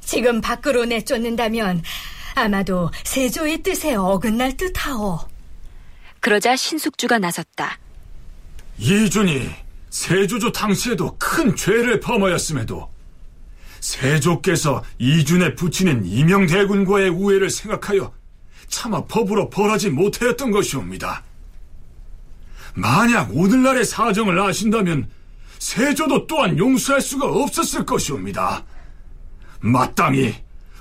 [0.00, 1.82] 지금 밖으로 내쫓는다면
[2.34, 5.20] 아마도 세조의 뜻에 어긋날 듯하오.
[6.20, 7.78] 그러자 신숙주가 나섰다.
[8.78, 9.50] 이준이
[9.90, 12.90] 세조조 당시에도 큰 죄를 범하였음에도
[13.80, 18.10] 세조께서 이준에 붙이는 이명대군과의 우애를 생각하여
[18.68, 21.24] 차마 법으로 벌하지 못하였던 것이옵니다.
[22.80, 25.10] 만약 오늘날의 사정을 아신다면
[25.58, 28.64] 세조도 또한 용서할 수가 없었을 것이옵니다.
[29.60, 30.34] 마땅히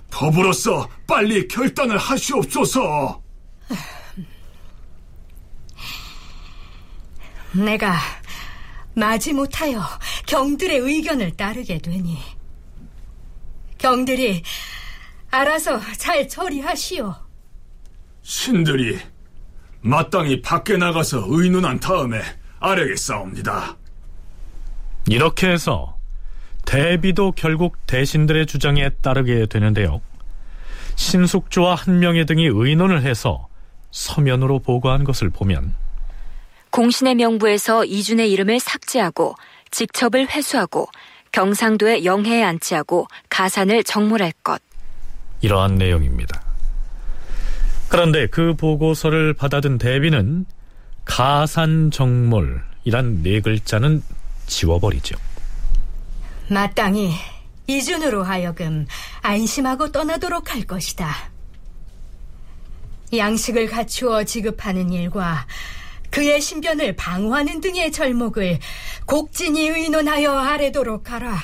[0.10, 3.22] 법으로서 빨리 결단을 하시옵소서.
[7.52, 7.98] 내가
[8.94, 9.84] 마지 못하여
[10.26, 12.18] 경들의 의견을 따르게 되니
[13.78, 14.44] 경들이
[15.32, 17.14] 알아서 잘 처리하시오.
[18.22, 19.00] 신들이
[19.82, 22.22] 마땅히 밖에 나가서 의논한 다음에
[22.60, 23.78] 아뢰겠사옵니다.
[25.08, 25.98] 이렇게 해서
[26.66, 30.02] 대비도 결국 대신들의 주장에 따르게 되는데요.
[30.96, 33.48] 신숙주와 한명회 등이 의논을 해서
[33.92, 35.74] 서면으로 보고한 것을 보면
[36.70, 39.36] 공신의 명부에서 이준의 이름을 삭제하고
[39.72, 40.88] 직첩을 회수하고
[41.32, 44.62] 경상도의 영해에 안치하고 가산을 정몰할 것.
[45.42, 46.49] 이러한 내용입니다.
[47.90, 50.46] 그런데 그 보고서를 받아든 대비는
[51.06, 52.62] 가산정몰이란
[53.24, 54.04] 네 글자는
[54.46, 55.18] 지워버리죠.
[56.50, 57.14] 마땅히
[57.68, 58.86] 이준으로 하여금
[59.22, 61.14] 안심하고 떠나도록 할 것이다.
[63.16, 65.48] 양식을 갖추어 지급하는 일과
[66.12, 68.60] 그의 신변을 방어하는 등의 절목을
[69.06, 71.40] 곡진히 의논하여 아래도록 하라.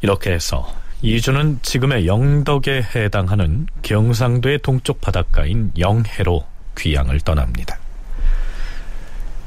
[0.00, 6.44] 이렇게 해서 이주는 지금의 영덕에 해당하는 경상도의 동쪽 바닷가인 영해로
[6.76, 7.78] 귀향을 떠납니다.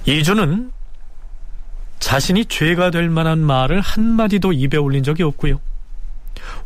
[0.05, 0.71] 이주는
[1.99, 5.59] 자신이 죄가 될 만한 말을 한마디도 입에 올린 적이 없고요.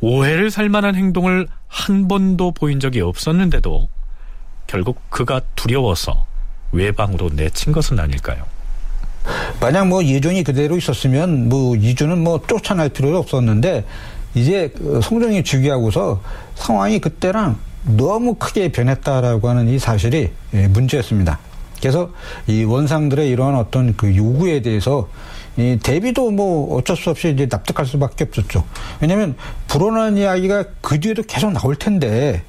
[0.02, 3.90] 오해를 살 만한 행동을 한 번도 보인 적이 없었는데도
[4.68, 6.26] 결국 그가 두려워서
[6.72, 8.46] 외방으로 내친 것은 아닐까요?
[9.60, 13.84] 만약 뭐 예종이 그대로 있었으면 뭐 이주는 뭐 쫓아날 필요도 없었는데
[14.36, 16.22] 이제 그 성종이 즉위하고서
[16.56, 21.40] 상황이 그때랑 너무 크게 변했다라고 하는 이 사실이 예, 문제였습니다.
[21.80, 22.10] 그래서
[22.48, 25.08] 이 원상들의 이러한 어떤 그 요구에 대해서
[25.58, 28.66] 이 대비도 뭐 어쩔 수 없이 이제 납득할 수밖에 없었죠.
[29.00, 29.36] 왜냐하면
[29.68, 32.44] 불온한 이야기가 그 뒤에도 계속 나올 텐데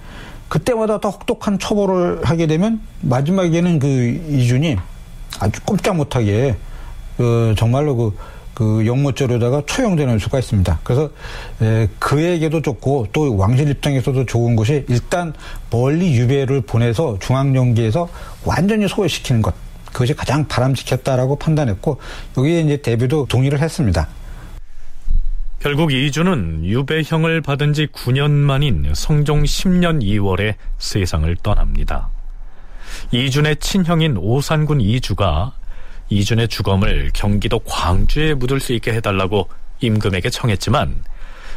[0.49, 3.88] 그때마다 더 혹독한 처벌을 하게 되면 마지막에는 그
[4.31, 4.77] 이준이
[5.38, 6.57] 아주 꼼짝 못하게
[7.16, 8.16] 그 정말로 그,
[8.57, 10.81] 그 영모죄로다가 처형되는 수가 있습니다.
[10.83, 11.11] 그래서
[11.61, 15.35] 에, 그에게도 좋고 또 왕실 입장에서도 좋은 것이 일단
[15.71, 18.09] 멀리 유배를 보내서 중앙정계에서
[18.47, 19.55] 완전히 소외시키는 것.
[19.92, 22.01] 그것이 가장 바람직했다라고 판단했고
[22.38, 24.09] 여기에 이제 대비도 동의를 했습니다.
[25.59, 32.09] 결국 이주는 유배형을 받은 지 9년 만인 성종 10년 2월에 세상을 떠납니다.
[33.12, 35.53] 이준의 친형인 오산군 이주가
[36.09, 39.49] 이준의 주검을 경기도 광주에 묻을 수 있게 해달라고
[39.81, 41.05] 임금에게 청했지만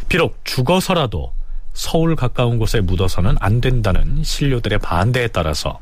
[0.07, 1.33] 비록 죽어서라도
[1.73, 5.79] 서울 가까운 곳에 묻어서는 안 된다는 신료들의 반대에 따라서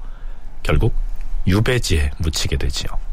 [0.63, 0.93] 결국
[1.47, 3.06] 유배지에 묻히게 되지요.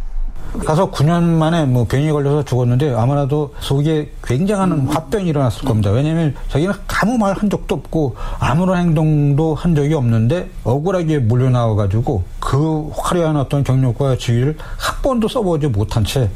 [0.60, 5.90] 가서 9년 만에 뭐 병이 걸려서 죽었는데 아무래도 속에 굉장한 화병이 일어났을 겁니다.
[5.90, 12.90] 왜냐하면 자기는 아무 말 한 적도 없고 아무런 행동도 한 적이 없는데 억울하게 물려나와가지고 그
[12.96, 16.30] 화려한 어떤 경력과 지위를 한 번도 써보지 못한 채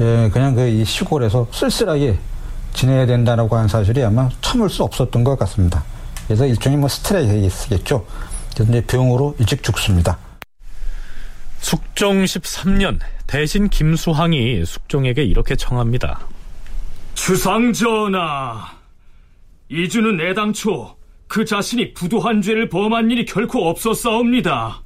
[0.00, 2.18] 예, 그냥 그 시골에서 쓸쓸하게
[2.74, 5.82] 지내야 된다라고 하는 사실이 아마 참을 수 없었던 것 같습니다.
[6.26, 8.04] 그래서 일종의 뭐 스트레스겠죠.
[8.54, 10.18] 그래서 이제 병으로 일찍 죽습니다.
[11.62, 16.20] 숙종 13년 대신 김수항이 숙종에게 이렇게 청합니다.
[17.14, 18.76] 주상전하,
[19.68, 20.96] 이주는 애당초
[21.28, 24.82] 그 자신이 부도한 죄를 범한 일이 결코 없었사옵니다.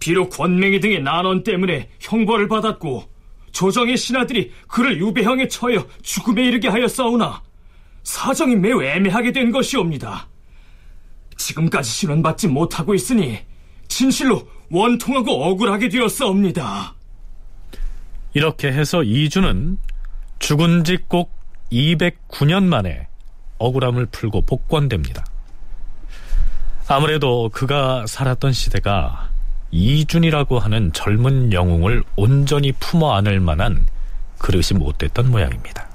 [0.00, 3.04] 비록 권맹이 등의 난원 때문에 형벌을 받았고
[3.52, 7.42] 조정의 신하들이 그를 유배형에 처해 죽음에 이르게 하였사오나
[8.02, 10.26] 사정이 매우 애매하게 된 것이옵니다.
[11.36, 13.38] 지금까지 신원받지 못하고 있으니
[13.88, 16.94] 진실로 원통하고 억울하게 되었사옵니다.
[18.34, 19.78] 이렇게 해서 이주는
[20.38, 21.34] 죽은 지 꼭
[21.72, 23.08] 209년 만에
[23.58, 25.24] 억울함을 풀고 복권됩니다.
[26.88, 29.30] 아무래도 그가 살았던 시대가
[29.72, 33.86] 이준이라고 하는 젊은 영웅을 온전히 품어 안을 만한
[34.38, 35.88] 그릇이 못 됐던 모양입니다.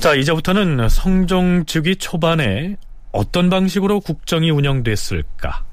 [0.00, 2.76] 자, 이제부터는 성종 즉위 초반에
[3.12, 5.64] 어떤 방식으로 국정이 운영됐을까?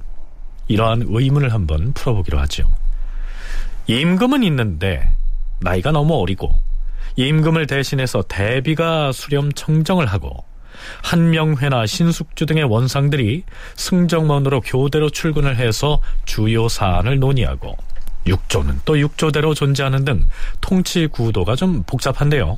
[0.67, 2.67] 이러한 의문을 한번 풀어보기로 하죠.
[3.87, 5.07] 임금은 있는데
[5.61, 6.59] 나이가 너무 어리고
[7.15, 10.43] 임금을 대신해서 대비가 수렴 청정을 하고
[11.03, 13.43] 한명회나 신숙주 등의 원상들이
[13.75, 17.77] 승정원으로 교대로 출근을 해서 주요 사안을 논의하고
[18.27, 20.25] 육조는 또 육조대로 존재하는 등
[20.59, 22.57] 통치 구도가 좀 복잡한데요.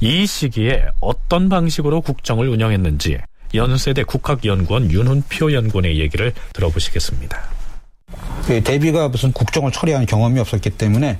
[0.00, 3.18] 이 시기에 어떤 방식으로 국정을 운영했는지
[3.54, 7.38] 연세대 국학연구원 윤훈표 연구원의 얘기를 들어보시겠습니다.
[8.46, 11.18] 그 대비가 무슨 국정을 처리한 경험이 없었기 때문에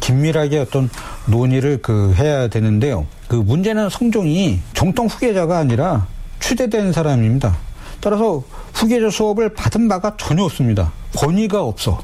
[0.00, 0.88] 긴밀하게 어떤
[1.26, 3.06] 논의를 그 해야 되는데요.
[3.28, 6.06] 그 문제는 성종이 정통 후계자가 아니라
[6.40, 7.56] 추대된 사람입니다.
[8.00, 10.92] 따라서 후계자 수업을 받은 바가 전혀 없습니다.
[11.16, 12.00] 권위가 없어.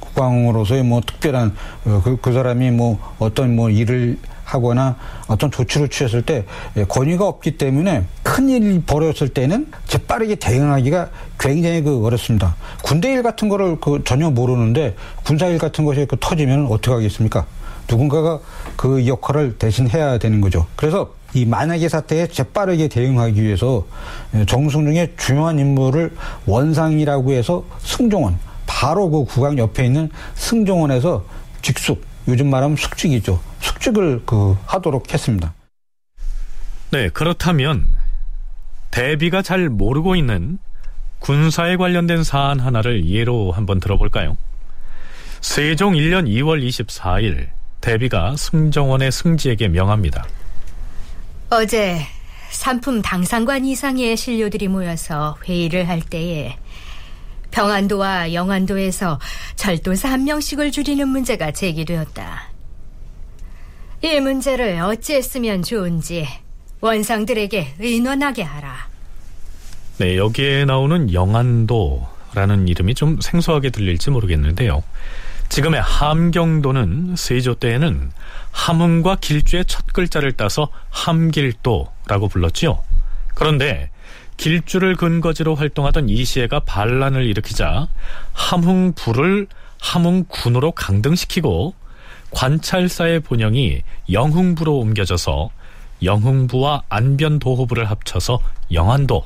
[0.00, 1.54] 국왕으로서의 뭐 특별한
[1.86, 6.44] 어, 그, 그 사람이 뭐 어떤 뭐 일을 하거나 어떤 조치를 취했을 때
[6.88, 12.56] 권위가 없기 때문에 큰일 벌어졌을 때는 재빠르게 대응하기가 굉장히 그 어렵습니다.
[12.82, 17.46] 군대 일 같은 거를 그 전혀 모르는데 군사 일 같은 것이 그 터지면 어떻게 하겠습니까?
[17.88, 18.40] 누군가가
[18.76, 20.66] 그 역할을 대신 해야 되는 거죠.
[20.76, 23.84] 그래서 이 만약의 사태에 재빠르게 대응하기 위해서
[24.46, 26.14] 정승중의 중요한 인물을
[26.46, 31.24] 원상이라고 해서 승종원 바로 그 국왕 옆에 있는 승종원에서
[31.62, 33.42] 직속 요즘 말하면 숙직이죠.
[33.60, 35.54] 숙직을 그 하도록 했습니다.
[36.90, 37.86] 네, 그렇다면
[38.90, 40.58] 대비가 잘 모르고 있는
[41.18, 44.36] 군사에 관련된 사안 하나를 예로 한번 들어볼까요?
[45.40, 47.48] 세종 1년 2월 24일
[47.80, 50.24] 대비가 승정원의 승지에게 명합니다.
[51.50, 52.00] 어제
[52.50, 56.56] 산품 당상관 이상의 신료들이 모여서 회의를 할 때에
[57.52, 59.20] 평안도와 영안도에서
[59.54, 62.50] 절도사 한 명씩을 줄이는 문제가 제기되었다.
[64.02, 66.26] 이 문제를 어찌했으면 좋은지
[66.80, 68.88] 원상들에게 의논하게 하라.
[69.98, 74.82] 네, 여기에 나오는 영안도라는 이름이 좀 생소하게 들릴지 모르겠는데요.
[75.48, 78.10] 지금의 함경도는 세조 때에는
[78.50, 82.82] 함흥과 길주의 첫 글자를 따서 함길도라고 불렀지요.
[83.34, 83.90] 그런데
[84.36, 87.88] 길주를 근거지로 활동하던 이시애가 반란을 일으키자
[88.32, 89.46] 함흥부를
[89.80, 91.74] 함흥군으로 강등시키고
[92.30, 95.50] 관찰사의 본영이 영흥부로 옮겨져서
[96.02, 98.40] 영흥부와 안변도호부를 합쳐서
[98.72, 99.22] 영안도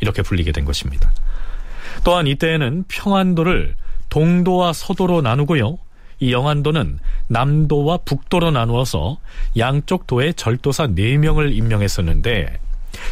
[0.00, 1.12] 이렇게 불리게 된 것입니다.
[2.04, 3.74] 또한 이때에는 평안도를
[4.08, 5.78] 동도와 서도로 나누고요.
[6.20, 9.18] 이 영안도는 남도와 북도로 나누어서
[9.58, 12.58] 양쪽 도에 절도사 4명을 임명했었는데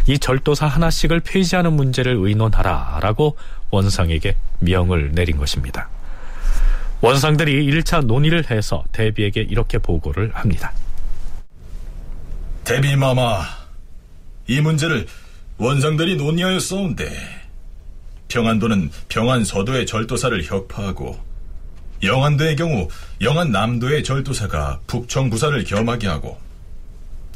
[0.06, 3.36] 이 절도사 하나씩을 폐지하는 문제를 의논하라라고
[3.70, 5.88] 원상에게 명을 내린 것입니다.
[7.00, 10.72] 원상들이 1차 논의를 해서 대비에게 이렇게 보고를 합니다.
[12.64, 13.42] 대비 마마,
[14.46, 15.06] 이 문제를
[15.56, 17.40] 원상들이 논의하였사온데
[18.28, 21.18] 평안도는 평안서도의 절도사를 혁파하고
[22.02, 22.88] 영안도의 경우
[23.20, 26.38] 영안남도의 절도사가 북청부사를 겸하게 하고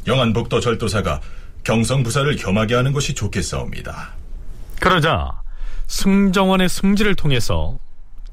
[0.07, 1.21] 영안북도 절도사가
[1.65, 4.13] 경성부사를 겸하게 하는 것이 좋겠사옵니다.
[4.79, 5.41] 그러자
[5.87, 7.77] 승정원의 승지를 통해서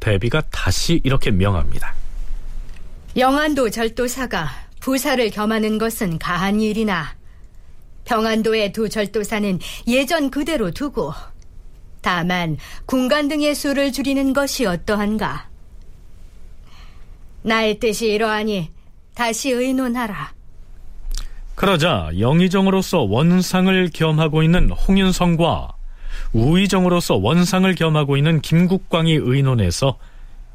[0.00, 1.94] 대비가 다시 이렇게 명합니다.
[3.16, 4.48] 영안도 절도사가
[4.80, 7.14] 부사를 겸하는 것은 가한 일이나
[8.04, 11.12] 평안도의 두 절도사는 예전 그대로 두고
[12.00, 15.48] 다만 군관 등의 수를 줄이는 것이 어떠한가?
[17.42, 18.70] 나의 뜻이 이러하니
[19.14, 20.41] 다시 의논하라.
[21.54, 25.72] 그러자 영의정으로서 원상을 겸하고 있는 홍윤성과
[26.32, 29.98] 우의정으로서 원상을 겸하고 있는 김국광이 의논해서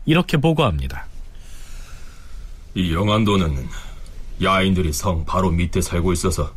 [0.05, 1.05] 이렇게 보고합니다.
[2.73, 3.67] 이 영안도는
[4.41, 6.51] 야인들이 성 바로 밑에 살고 있어서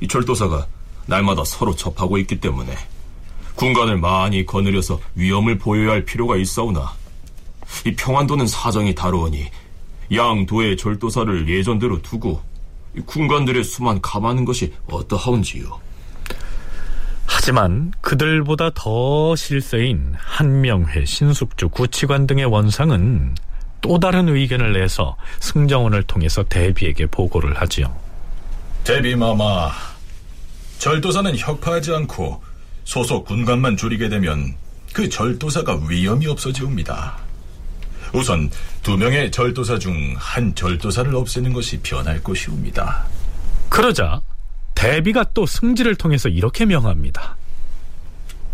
[0.00, 0.66] 이 절도사가
[1.06, 2.74] 날마다 서로 접하고 있기 때문에
[3.54, 6.92] 군관을 많이 거느려서 위험을 보여야 할 필요가 있사오나
[7.86, 9.46] 이 평안도는 사정이 다르오니
[10.12, 12.40] 양도의 절도사를 예전대로 두고
[13.06, 15.80] 군관들의 수만 감하는 것이 어떠하온지요.
[17.26, 23.34] 하지만 그들보다 더 실세인 한명회, 신숙주, 구치관 등의 원상은
[23.80, 27.94] 또 다른 의견을 내서 승정원을 통해서 대비에게 보고를 하지요.
[28.84, 29.70] 대비마마,
[30.78, 32.42] 절도사는 혁파하지 않고
[32.84, 34.54] 소속 군관만 줄이게 되면
[34.92, 37.21] 그 절도사가 위험이 없어지옵니다.
[38.12, 38.50] 우선
[38.82, 43.06] 두 명의 절도사 중 한 절도사를 없애는 것이 변할 것이옵니다.
[43.68, 44.20] 그러자
[44.74, 47.36] 대비가 또 승지를 통해서 이렇게 명합니다.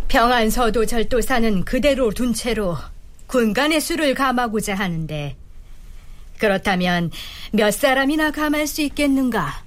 [0.08, 2.76] 평안서도 절도사는 그대로 둔 채로
[3.26, 5.36] 군간의 수를 감하고자 하는데
[6.38, 7.10] 그렇다면
[7.52, 9.62] 몇 사람이나 감할 수 있겠는가?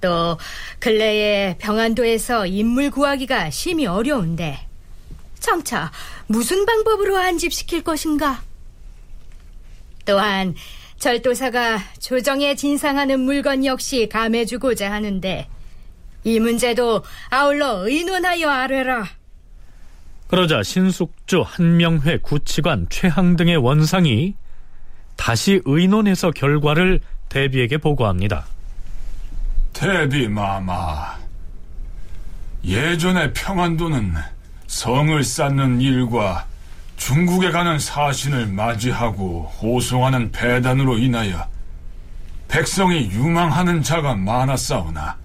[0.00, 0.36] 또
[0.80, 4.66] 근래에 평안도에서 인물 구하기가 심히 어려운데
[5.42, 5.92] 청차
[6.26, 8.42] 무슨 방법으로 안집시킬 것인가?
[10.06, 10.54] 또한
[10.98, 15.48] 절도사가 조정에 진상하는 물건 역시 감해주고자 하는데
[16.24, 19.04] 이 문제도 아울러 의논하여 아뢰라.
[20.28, 24.34] 그러자 신숙주, 한명회, 구치관, 최항 등의 원상이
[25.16, 28.46] 다시 의논해서 결과를 대비에게 보고합니다.
[29.72, 31.18] 대비 마마,
[32.64, 34.14] 예전에 평안도는
[34.72, 36.46] 성을 쌓는 일과
[36.96, 41.46] 중국에 가는 사신을 맞이하고 호송하는 배단으로 인하여
[42.48, 45.18] 백성이 유망하는 자가 많았사오나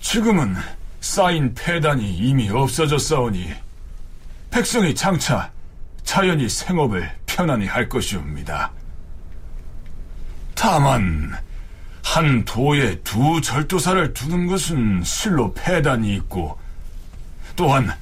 [0.00, 0.56] 지금은
[1.00, 3.54] 쌓인 폐단이 이미 없어졌사오니
[4.50, 5.52] 백성이 장차
[6.02, 8.72] 자연히 생업을 편안히 할 것이옵니다.
[10.56, 11.38] 다만
[12.02, 16.58] 한 도에 두 절도사를 두는 것은 실로 폐단이 있고
[17.54, 17.92] 또한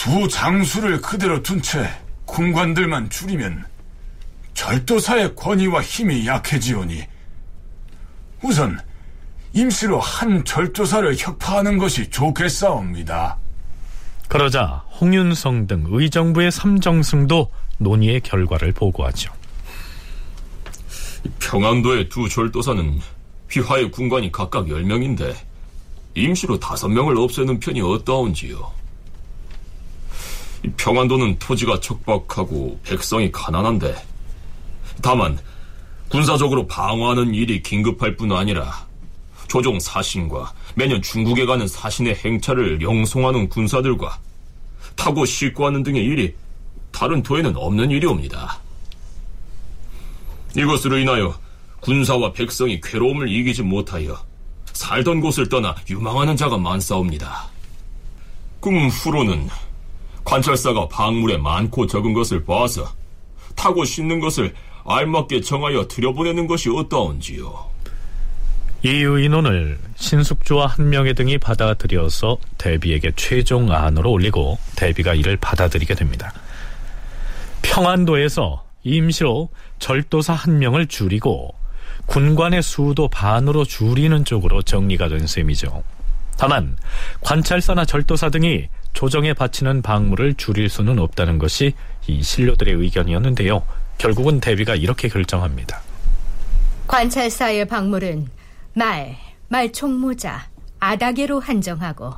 [0.00, 1.86] 두 장수를 그대로 둔 채
[2.24, 3.66] 군관들만 줄이면
[4.54, 7.04] 절도사의 권위와 힘이 약해지오니
[8.42, 8.80] 우선
[9.52, 13.36] 임시로 한 절도사를 혁파하는 것이 좋겠사옵니다.
[14.28, 19.30] 그러자 홍윤성 등 의정부의 삼정승도 논의의 결과를 보고하죠.
[21.40, 23.00] 평안도의 두 절도사는
[23.50, 25.34] 휘하의 군관이 각각 10명인데
[26.14, 28.79] 임시로 5명을 없애는 편이 어떠한지요?
[30.76, 33.94] 평안도는 토지가 척박하고 백성이 가난한데
[35.02, 35.38] 다만
[36.08, 38.86] 군사적으로 방어하는 일이 긴급할 뿐 아니라
[39.48, 44.18] 조종 사신과 매년 중국에 가는 사신의 행차를 영송하는 군사들과
[44.96, 46.34] 타고 싣고 하는 등의 일이
[46.92, 48.58] 다른 도에는 없는 일이옵니다.
[50.56, 51.38] 이것으로 인하여
[51.80, 54.18] 군사와 백성이 괴로움을 이기지 못하여
[54.72, 57.48] 살던 곳을 떠나 유망하는 자가 많사옵니다.
[58.60, 59.48] 꿈 후로는
[60.24, 62.88] 관찰사가 방물에 많고 적은 것을 봐서
[63.56, 64.54] 타고 싣는 것을
[64.84, 67.70] 알맞게 정하여 들여보내는 것이 어떠한지요.
[68.82, 76.32] 이 의논을 신숙주와 한명회 등이 받아들여서 대비에게 최종 안으로 올리고 대비가 이를 받아들이게 됩니다.
[77.60, 81.54] 평안도에서 임시로 절도사 한 명을 줄이고
[82.06, 85.82] 군관의 수도 반으로 줄이는 쪽으로 정리가 된 셈이죠.
[86.38, 86.76] 다만
[87.20, 91.74] 관찰사나 절도사 등이 조정에 바치는 방물을 줄일 수는 없다는 것이
[92.06, 93.64] 이 신료들의 의견이었는데요.
[93.98, 95.80] 결국은 대비가 이렇게 결정합니다.
[96.86, 98.28] 관찰사의 방물은
[98.74, 99.16] 말,
[99.48, 100.48] 말총모자,
[100.80, 102.14] 아다개로 한정하고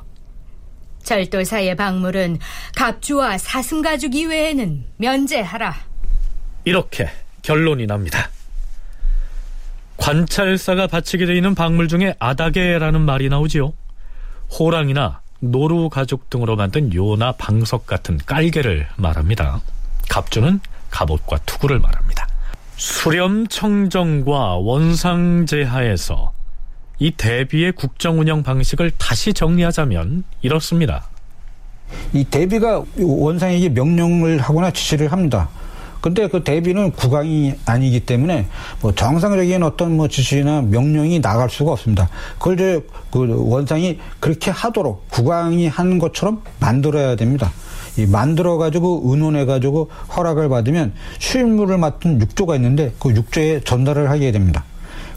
[1.03, 2.39] 절도사의 방물은
[2.75, 5.75] 갑주와 사슴가죽 이외에는 면제하라.
[6.63, 7.09] 이렇게
[7.41, 8.29] 결론이 납니다.
[9.97, 13.73] 관찰사가 바치게 되어 있는 방물 중에 아다개라는 말이 나오지요.
[14.57, 19.59] 호랑이나 노루 가죽 등으로 만든 요나 방석 같은 깔개를 말합니다.
[20.09, 22.27] 갑주는 갑옷과 투구를 말합니다.
[22.77, 26.31] 수렴 청정과 원상 제하에서
[26.99, 31.09] 이 대비의 국정 운영 방식을 다시 정리하자면 이렇습니다.
[32.13, 35.49] 이 대비가 원상에게 명령을 하거나 지시를 합니다.
[36.03, 38.47] 근데 그 대비는 국왕이 아니기 때문에
[38.81, 42.09] 뭐 정상적인 어떤 뭐 지시나 명령이 나갈 수가 없습니다.
[42.39, 47.53] 그걸 이제 그 원상이 그렇게 하도록 국왕이 하는 것처럼 만들어야 됩니다.
[47.95, 54.33] 이 만들어 가지고 의논해 가지고 허락을 받으면 실무를 맡은 육조가 있는데 그 육조에 전달을 하게
[54.33, 54.65] 됩니다.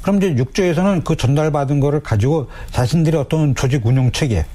[0.03, 4.47] 그럼 이제 육조에서는 그 전달받은 거를 가지고 자신들의 어떤 조직 운영 체계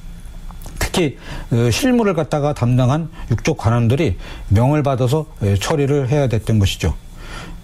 [0.92, 1.18] 특히
[1.52, 4.18] 어, 실무를 갖다가 담당한 육조 관원들이
[4.50, 6.94] 명을 받아서 예, 처리를 해야 됐던 것이죠.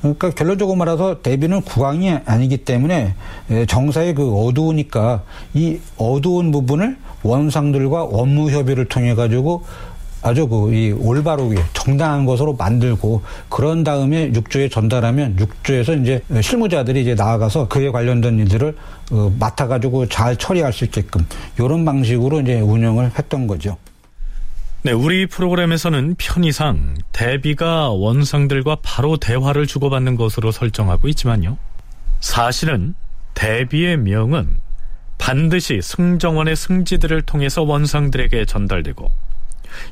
[0.02, 3.16] 그러니까 결론적으로 말해서 대비는 국왕이 아니기 때문에
[3.52, 5.24] 예, 정사의 그 어두우니까
[5.54, 9.66] 이 어두운 부분을 원상들과 업무 협의를 통해 가지고
[10.28, 17.16] 아주 그 이 올바르게 정당한 것으로 만들고 그런 다음에 육조에 전달하면 육조에서 이제 실무자들이 이제
[17.16, 18.76] 나아가서 그에 관련된 일들을
[19.12, 21.26] 어, 맡아가지고 잘 처리할 수 있게끔
[21.58, 23.78] 이런 방식으로 이제 운영을 했던 거죠.
[24.84, 31.58] 네, 우리 프로그램에서는 편의상 대비가 원상들과 바로 대화를 주고받는 것으로 설정하고 있지만요.
[32.20, 32.94] 사실은
[33.34, 34.58] 대비의 명은
[35.18, 39.27] 반드시 승정원의 승지들을 통해서 원상들에게 전달되고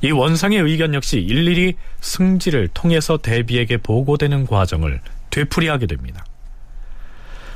[0.02, 6.26] 이 원상의 의견 역시 일일이 승지를 통해서 대비에게 보고되는 과정을 되풀이하게 됩니다.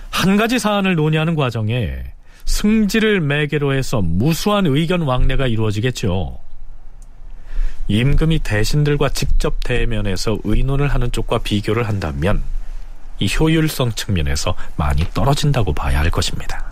[0.09, 2.03] 한 가지 사안을 논의하는 과정에
[2.45, 6.39] 승지를 매개로 해서 무수한 의견 왕래가 이루어지겠죠.
[7.88, 12.43] 임금이 대신들과 직접 대면해서 의논을 하는 쪽과 비교를 한다면
[13.20, 16.68] 이 효율성 측면에서 많이 떨어진다고 봐야 할 것입니다.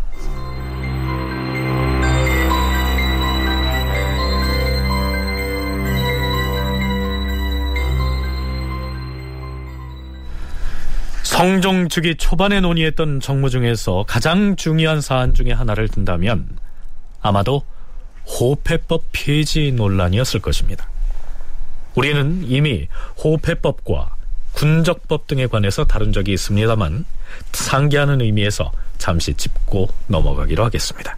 [11.37, 16.49] 성종 즉위 초반에 논의했던 정무 중에서 가장 중요한 사안 중의 하나를 든다면
[17.21, 17.61] 아마도
[18.25, 20.89] 호패법 폐지 논란이었을 것입니다.
[21.93, 22.87] 우리는 이미
[23.23, 24.15] 호패법과
[24.53, 27.05] 군적법 등에 관해서 다룬 적이 있습니다만
[27.51, 31.17] 상기하는 의미에서 잠시 짚고 넘어가기로 하겠습니다.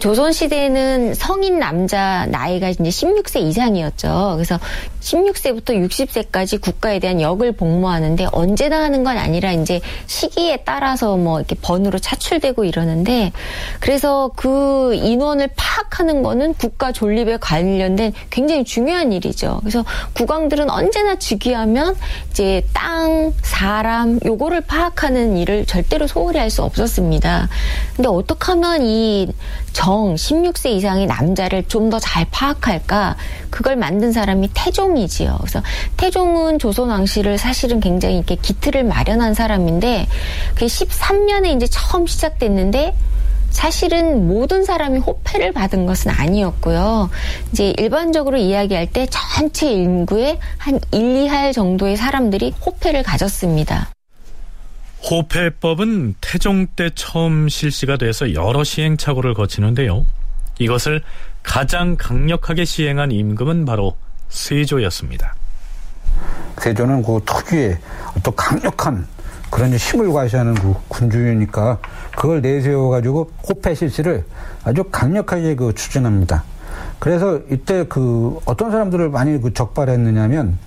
[0.00, 4.34] 조선시대는 성인 남자 나이가 이제 16세 이상이었죠.
[4.34, 4.58] 그래서
[5.00, 11.54] 16세부터 60세까지 국가에 대한 역을 복무하는데 언제나 하는 건 아니라 이제 시기에 따라서 뭐 이렇게
[11.56, 13.32] 번으로 차출되고 이러는데
[13.80, 19.58] 그래서 그 인원을 파악하는 거는 국가 존립에 관련된 굉장히 중요한 일이죠.
[19.60, 21.96] 그래서 국왕들은 언제나 즉위하면
[22.30, 27.48] 이제 땅, 사람 요거를 파악하는 일을 절대로 소홀히 할 수 없었습니다.
[27.96, 29.28] 근데 어떻게 하면 이
[29.72, 33.16] 정 16세 이상의 남자를 좀 더 잘 파악할까?
[33.50, 35.36] 그걸 만든 사람이 태종이지요.
[35.40, 35.62] 그래서
[35.96, 40.06] 태종은 조선 왕실을 사실은 굉장히 이렇게 기틀을 마련한 사람인데
[40.54, 42.94] 그 13년에 이제 처음 시작됐는데
[43.50, 47.08] 사실은 모든 사람이 호패를 받은 것은 아니었고요.
[47.52, 53.88] 이제 일반적으로 이야기할 때 전체 인구의 한 1, 2할 정도의 사람들이 호패를 가졌습니다.
[55.02, 60.04] 호패법은 태종 때 처음 실시가 돼서 여러 시행착오를 거치는데요.
[60.58, 61.02] 이것을
[61.42, 63.96] 가장 강력하게 시행한 임금은 바로
[64.28, 65.34] 세조였습니다.
[66.58, 67.78] 세조는 그 특유의
[68.16, 69.06] 어떤 강력한
[69.50, 71.78] 그런 힘을 과시하는 그 군주니까
[72.16, 74.24] 그걸 내세워 가지고 호패 실시를
[74.64, 76.44] 아주 강력하게 그 추진합니다.
[76.98, 80.58] 그래서 이때 그 어떤 사람들을 많이 그 적발했느냐면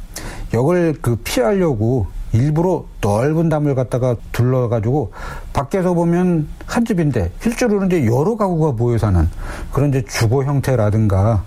[0.54, 5.12] 역을 그 피하려고 일부러 넓은 담을 갖다가 둘러가지고
[5.54, 9.28] 밖에서 보면 한 집인데 실제로는 이제 여러 가구가 모여 사는
[9.72, 11.44] 그런 이제 주거 형태라든가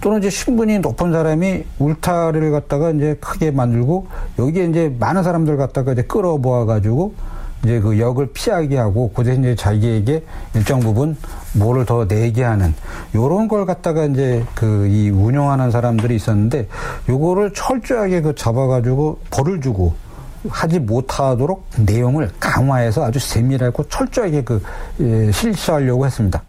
[0.00, 4.06] 또는 이제 신분이 높은 사람이 울타리를 갖다가 이제 크게 만들고
[4.38, 7.14] 여기에 이제 많은 사람들 갖다가 이제 끌어모아 가지고
[7.64, 10.22] 이제 그 역을 피하게 하고 그대 이제 자기에게
[10.54, 11.16] 일정 부분
[11.54, 12.72] 뭐를 더 내게 하는
[13.16, 16.68] 요런 걸 갖다가 이제 그 이 운영하는 사람들이 있었는데
[17.08, 19.94] 요거를 철저하게 그 잡아가지고 벌을 주고
[20.48, 24.62] 하지 못하도록 내용을 강화해서 아주 세밀하고 철저하게 그
[25.00, 26.42] 예, 실시하려고 했습니다.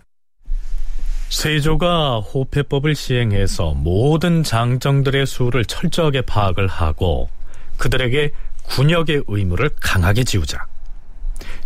[1.29, 7.29] 세조가 호패법을 시행해서 모든 장정들의 수를 철저하게 파악을 하고
[7.77, 8.31] 그들에게
[8.63, 10.65] 군역의 의무를 강하게 지우자.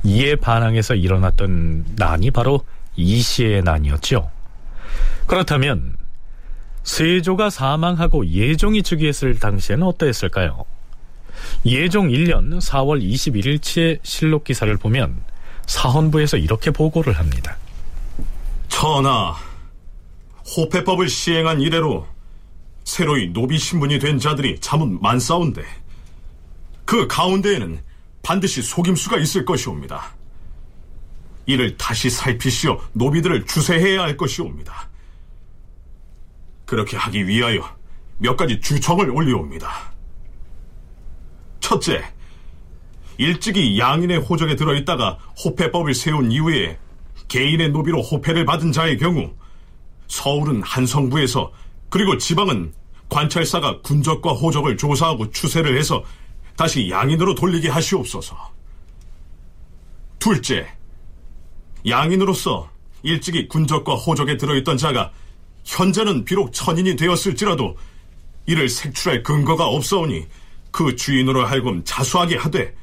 [0.04, 2.62] 이에 반항해서 일어났던 난이 바로
[2.96, 4.30] 이시의 난이었죠.
[5.28, 5.96] 그렇다면
[6.84, 10.66] 세조가 사망하고 예종이 즉위했을 당시에는 어떠했을까요?
[11.66, 15.24] 예종 1년 4월 21일치의 실록 기사를 보면
[15.66, 17.58] 사헌부에서 이렇게 보고를 합니다.
[18.68, 19.36] 전하,
[20.58, 22.06] 호패법을 시행한 이래로
[22.84, 25.64] 새로이 노비 신분이 된 자들이 참은 많사온데
[26.86, 27.80] 그 가운데에는
[28.22, 30.14] 반드시 속임수가 있을 것이옵니다.
[31.46, 34.90] 이를 다시 살피시어 노비들을 주세해야 할 것이옵니다.
[36.66, 37.62] 그렇게 하기 위하여
[38.18, 39.93] 몇 가지 주청을 올리옵니다.
[41.64, 42.04] 첫째,
[43.18, 46.78] 일찍이 양인의 호적에 들어있다가 호패법을 세운 이후에
[47.30, 49.34] 개인의 노비로 호패를 받은 자의 경우
[50.10, 51.54] 서울은 한성부에서
[51.90, 52.74] 그리고 지방은
[53.08, 56.04] 관찰사가 군적과 호적을 조사하고 추세를 해서
[56.58, 58.36] 다시 양인으로 돌리게 하시옵소서.
[60.20, 60.68] 둘째,
[61.88, 62.70] 양인으로서
[63.04, 65.14] 일찍이 군적과 호적에 들어있던 자가
[65.64, 67.78] 현재는 비록 천인이 되었을지라도
[68.48, 70.28] 이를 색출할 근거가 없사오니
[70.74, 72.76] 그 주인으로 하여금 자수하게 하되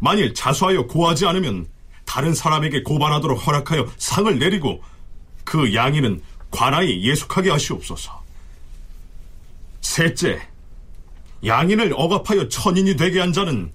[0.00, 1.66] 만일 자수하여 고하지 않으면
[2.06, 4.82] 다른 사람에게 고발하도록 허락하여 상을 내리고
[5.44, 8.24] 그 양인은 관아에 예속하게 하시옵소서.
[9.82, 10.40] 셋째,
[11.44, 13.70] 양인을 억압하여 천인이 되게 한 자는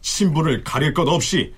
[0.00, 1.54] 신분을 가릴 것 없이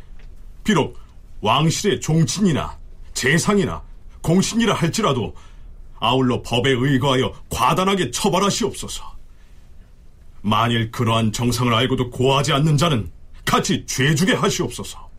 [0.65, 0.99] 비록
[1.43, 2.77] 왕실의 종친이나
[3.15, 3.83] 재상이나
[4.21, 5.35] 공신이라 할지라도
[6.01, 9.16] 아울러 법에 의거하여 과단하게 처벌하시옵소서.
[10.47, 13.11] 만일 그러한 정상을 알고도 고하지 않는 자는
[13.45, 15.11] 같이 죄주게 하시옵소서.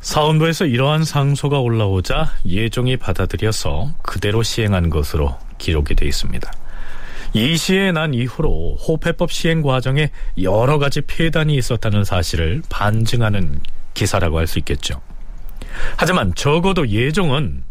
[0.00, 6.52] 사원부에서 이러한 상소가 올라오자 예종이 받아들여서 그대로 시행한 것으로 기록이 되어 있습니다.
[7.34, 10.10] 이 시에 난 이후로 호패법 시행 과정에
[10.42, 13.60] 여러 가지 폐단이 있었다는 사실을 반증하는
[13.94, 15.00] 기사라고 할 수 있겠죠.
[15.96, 17.62] 하지만 적어도 예종은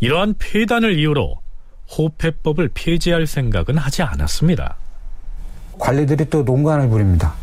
[0.00, 1.42] 이러한 폐단을 이유로
[1.98, 4.76] 호패법을 폐지할 생각은 하지 않았습니다.
[5.78, 7.34] 관리들이 또 농간을 부립니다.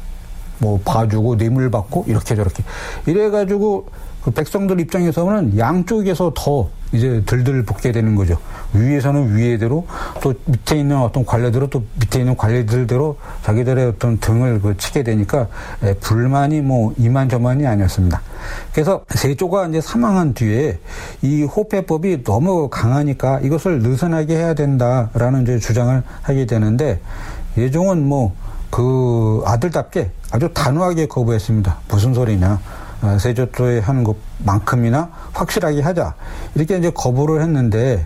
[0.60, 2.64] 뭐 봐주고 뇌물 받고 이렇게 저렇게
[3.06, 3.88] 이래가지고
[4.24, 8.38] 그 백성들 입장에서는 양쪽에서 더 이제 들들 볶게 되는 거죠.
[8.74, 9.86] 위에서는 위에대로
[10.22, 15.48] 또 밑에 있는 어떤 관례대로 또 밑에 있는 관례들대로 자기들의 어떤 등을 그 치게 되니까
[15.84, 18.22] 에, 불만이 뭐 이만저만이 아니었습니다.
[18.74, 20.80] 그래서 세조가 이제 사망한 뒤에
[21.22, 27.00] 이 호패법이 너무 강하니까 이것을 느슨하게 해야 된다라는 이제 주장을 하게 되는데
[27.60, 28.34] 예종은 뭐
[28.70, 31.80] 그 아들답게 아주 단호하게 거부했습니다.
[31.88, 32.60] 무슨 소리냐.
[33.02, 36.14] 어, 세조조에 하는 것만큼이나 확실하게 하자.
[36.56, 38.06] 이렇게 이제 거부를 했는데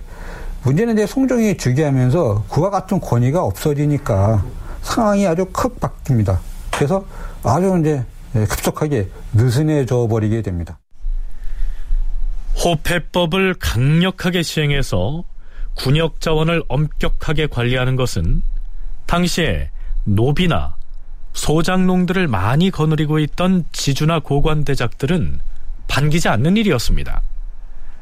[0.64, 4.43] 문제는 이제 송종이 즉위하면서 그와 같은 권위가 없어지니까
[4.84, 6.38] 상황이 아주 크 바뀝니다.
[6.72, 7.04] 그래서
[7.43, 10.80] 아주 이제 급속하게 느슨해져 버리게 됩니다.
[12.64, 15.24] 호패법을 강력하게 시행해서
[15.76, 18.43] 군역 자원을 엄격하게 관리하는 것은
[19.14, 19.70] 당시에
[20.05, 20.76] 노비나
[21.34, 25.39] 소장농들을 많이 거느리고 있던 지주나 고관 대작들은
[25.88, 27.22] 반기지 않는 일이었습니다.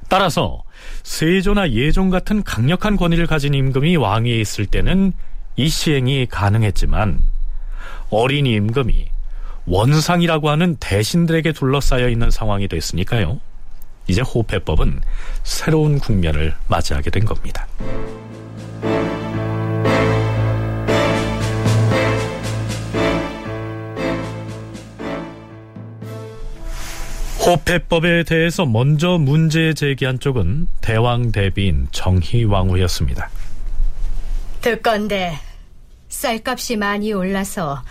[0.07, 0.63] 따라서
[1.03, 5.11] 세조나 예종 같은 강력한 권위를 가진 임금이 왕위에 있을 때는
[5.57, 7.19] 이 시행이 가능했지만
[8.09, 9.09] 어린 임금이
[9.65, 13.41] 원상이라고 하는 대신들에게 둘러싸여 있는 상황이 됐으니까요.
[14.07, 15.01] 이제 호패법은
[15.43, 17.67] 새로운 국면을 맞이하게 된 겁니다.
[27.43, 33.31] 호패법에 대해서 먼저 문제 제기한 쪽은 대왕 대비인 정희왕후였습니다.
[34.61, 35.39] 듣건데
[36.09, 37.81] 쌀값이 많이 올라서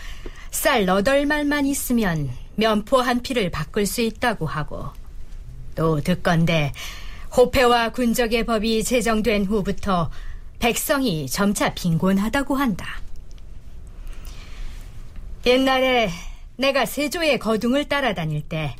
[0.53, 4.87] 쌀 너덜 말만 있으면 면포 한 피를 바꿀 수 있다고 하고
[5.75, 6.73] 또 듣건데
[7.37, 10.13] 호패와 군적의 법이 제정된 후부터
[10.61, 13.01] 백성이 점차 빈곤하다고 한다.
[15.45, 16.11] 옛날에
[16.57, 18.77] 내가 세조의 거둥을 따라다닐 때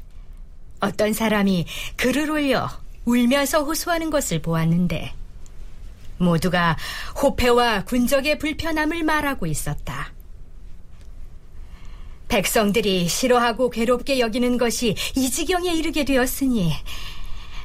[0.81, 1.67] 어떤 사람이
[1.97, 2.69] 글을 올려
[3.05, 5.13] 울면서 호소하는 것을 보았는데
[6.19, 6.77] 모두가
[7.23, 10.13] 호패와 군적의 불편함을 말하고 있었다.
[12.29, 16.73] 백성들이 싫어하고 괴롭게 여기는 것이 이 지경에 이르게 되었으니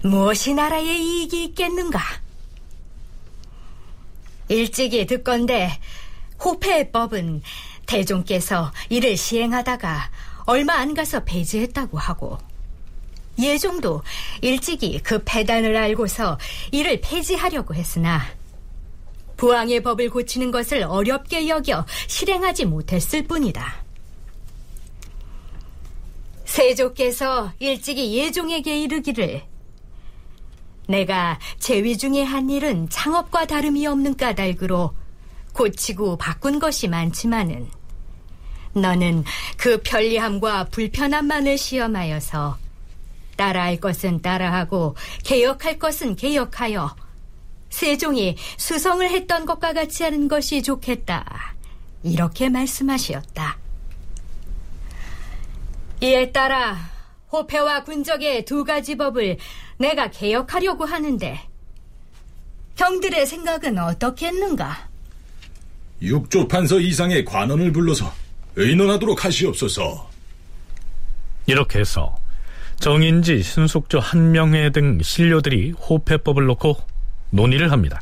[0.03, 1.99] 무엇이 나라의 이익이 있겠는가?
[4.47, 5.69] 일찍이 듣건데
[6.43, 7.41] 호패의 법은
[7.85, 10.09] 대종께서 이를 시행하다가
[10.45, 12.37] 얼마 안 가서 폐지했다고 하고
[13.39, 14.03] 예종도
[14.41, 16.37] 일찍이 그 폐단을 알고서
[16.71, 18.21] 이를 폐지하려고 했으나
[19.37, 23.83] 부왕의 법을 고치는 것을 어렵게 여겨 실행하지 못했을 뿐이다.
[26.45, 29.43] 세조께서 일찍이 예종에게 이르기를
[30.87, 34.93] 내가 제위 중에 한 일은 창업과 다름이 없는 까닭으로
[35.53, 37.69] 고치고 바꾼 것이 많지만은
[38.73, 39.23] 너는
[39.57, 42.64] 그 편리함과 불편함만을 시험하여서
[43.35, 46.95] 따라할 것은 따라하고 개혁할 것은 개혁하여
[47.69, 51.55] 세종이 수성을 했던 것과 같이 하는 것이 좋겠다.
[52.03, 53.57] 이렇게 말씀하시었다.
[56.01, 56.77] 이에 따라
[57.31, 59.37] 호패와 군적의 두 가지 법을
[59.77, 61.39] 내가 개혁하려고 하는데
[62.75, 64.89] 경들의 생각은 어떻겠는가?
[66.01, 68.13] 육조 판서 이상의 관원을 불러서
[68.55, 70.09] 의논하도록 하시옵소서.
[71.47, 72.17] 이렇게 해서
[72.79, 76.77] 정인지, 신숙조, 한명회 등 신료들이 호패법을 놓고
[77.31, 78.01] 논의를 합니다.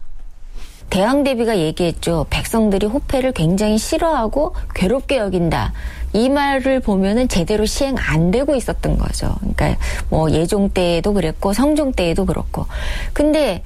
[0.89, 2.27] 대왕대비가 얘기했죠.
[2.29, 5.73] 백성들이 호패를 굉장히 싫어하고 괴롭게 여긴다.
[6.13, 9.35] 이 말을 보면은 제대로 시행 안 되고 있었던 거죠.
[9.39, 9.77] 그러니까
[10.09, 12.67] 뭐 예종 때에도 그랬고 성종 때에도 그렇고.
[13.13, 13.63] 근데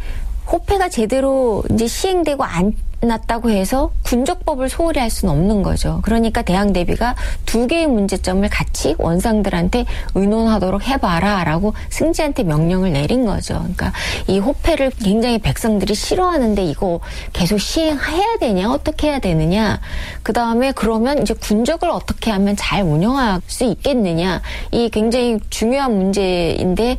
[0.51, 5.99] 호패가 제대로 이제 시행되고 안 났다고 해서 군적법을 소홀히 할 수는 없는 거죠.
[6.01, 9.85] 그러니까 대항 대비가 두 개의 문제점을 같이 원상들한테
[10.15, 13.55] 의논하도록 해봐라라고 승지한테 명령을 내린 거죠.
[13.59, 13.93] 그러니까
[14.27, 16.99] 이 호패를 굉장히 백성들이 싫어하는데 이거
[17.33, 19.79] 계속 시행해야 되냐 어떻게 해야 되느냐
[20.23, 24.41] 그 다음에 그러면 이제 군적을 어떻게 하면 잘 운영할 수 있겠느냐
[24.71, 26.97] 이 굉장히 중요한 문제인데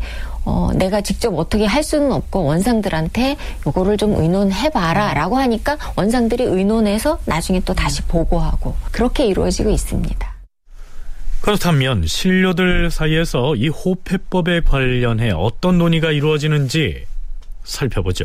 [0.49, 3.37] 어, 내가 직접 어떻게 할 수는 없고 원상들한테
[3.67, 10.39] 요거를 좀 의논해봐라 라고 하니까 원상들이 의논해서 나중에 또 다시 보고하고 그렇게 이루어지고 있습니다.
[11.43, 17.05] 그렇다면 신료들 사이에서 이 호패법에 관련해 어떤 논의가 이루어지는지
[17.65, 18.25] 살펴보죠.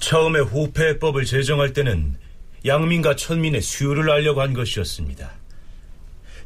[0.00, 2.16] 처음에 호패법을 제정할 때는
[2.66, 5.30] 양민과 천민의 수요를 알려고 한 것이었습니다.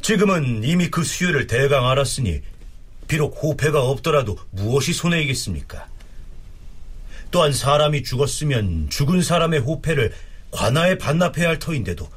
[0.02, 2.42] 지금은 이미 그 수요를 대강 알았으니
[3.08, 5.88] 비록 호패가 없더라도 무엇이 손해이겠습니까?
[7.30, 10.12] 또한 사람이 죽었으면 죽은 사람의 호패를
[10.50, 12.08] 관아에 반납해야 할 터인데도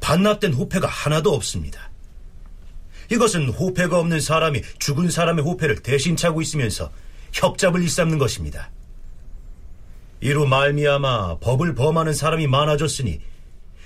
[0.00, 1.90] 반납된 호패가 하나도 없습니다.
[3.12, 6.90] 이것은 호패가 없는 사람이 죽은 사람의 호패를 대신 차고 있으면서
[7.32, 8.70] 협잡을 일삼는 것입니다.
[10.20, 13.20] 이로 말미암아 법을 범하는 사람이 많아졌으니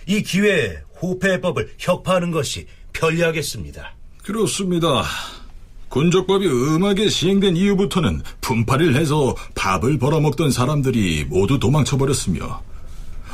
[0.06, 3.94] 이 기회에 호패법을 혁파하는 것이 편리하겠습니다.
[4.22, 5.04] 그렇습니다.
[5.94, 12.62] 군적법이 음하게 시행된 이후부터는 분파를 해서 밥을 벌어먹던 사람들이 모두 도망쳐버렸으며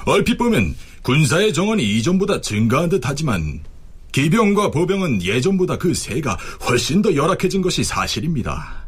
[0.04, 3.61] 얼핏 보면 군사의 정원이 이전보다 증가한 듯 하지만
[4.12, 6.36] 기병과 보병은 예전보다 그 세가
[6.68, 8.86] 훨씬 더 열악해진 것이 사실입니다.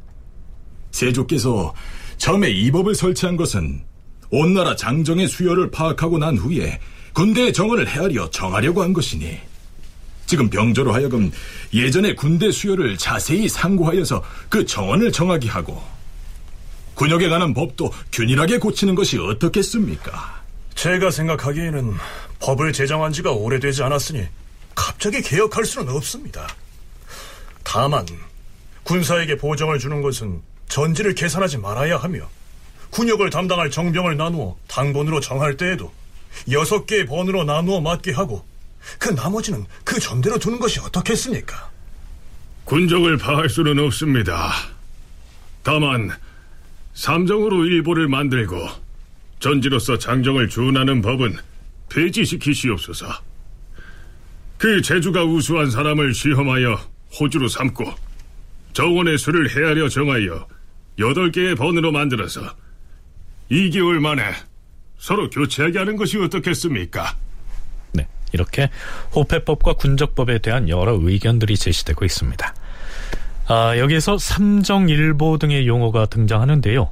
[0.91, 1.73] 세조께서
[2.19, 3.83] 처음에 이 법을 설치한 것은
[4.29, 6.79] 온 나라 장정의 수요를 파악하고 난 후에
[7.15, 9.52] 군대의 정원을 헤아려 정하려고 한 것이니
[10.33, 11.31] 지금 병조로 하여금
[11.75, 15.85] 예전의 군대 수요를 자세히 상고하여서 그 정원을 정하게 하고
[16.95, 20.43] 군역에 관한 법도 균일하게 고치는 것이 어떻겠습니까?
[20.75, 21.93] 제가 생각하기에는
[22.41, 24.27] 법을 제정한 지가 오래되지 않았으니
[24.75, 26.49] 갑자기 개혁할 수는 없습니다.
[27.63, 28.07] 다만
[28.85, 32.27] 군사에게 보정을 주는 것은 전지를 계산하지 말아야 하며
[32.89, 35.93] 군역을 담당할 정병을 나누어 당번으로 정할 때에도
[36.51, 38.51] 여섯 개의 번으로 나누어 맡게 하고
[38.99, 41.71] 그 나머지는 그 전대로 두는 것이 어떻겠습니까?
[42.65, 44.53] 군적을 파할 수는 없습니다.
[45.63, 46.11] 다만
[46.95, 48.69] 삼정으로 일보를 만들고
[49.41, 51.37] 전지로서 장정을 준하는 법은
[51.89, 53.07] 폐지시키시옵소서.
[54.59, 56.79] 그 재주가 우수한 사람을 시험하여
[57.19, 57.93] 호주로 삼고
[58.73, 60.47] 정원의 수를 헤아려 정하여
[60.99, 62.55] 여덟 개의 번으로 만들어서
[63.51, 64.23] 2개월 만에
[64.99, 67.17] 서로 교체하게 하는 것이 어떻겠습니까?
[68.33, 68.71] 이렇게
[69.15, 72.55] 호패법과 군적법에 대한 여러 의견들이 제시되고 있습니다.
[73.49, 76.91] 아, 여기에서 삼정일보 등의 용어가 등장하는데요.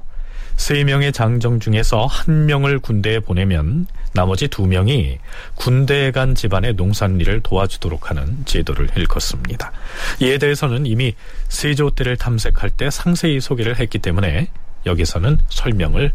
[0.57, 5.19] 세 명의 장정 중에서 한 명을 군대에 보내면 나머지 두 명이
[5.55, 9.73] 군대에 간 집안의 농산일을 도와주도록 하는 제도를 일컫습니다.
[10.21, 11.15] 이에 대해서는 이미
[11.49, 14.49] 세조 때를 탐색할 때 상세히 소개를 했기 때문에
[14.85, 16.13] 여기서는 설명을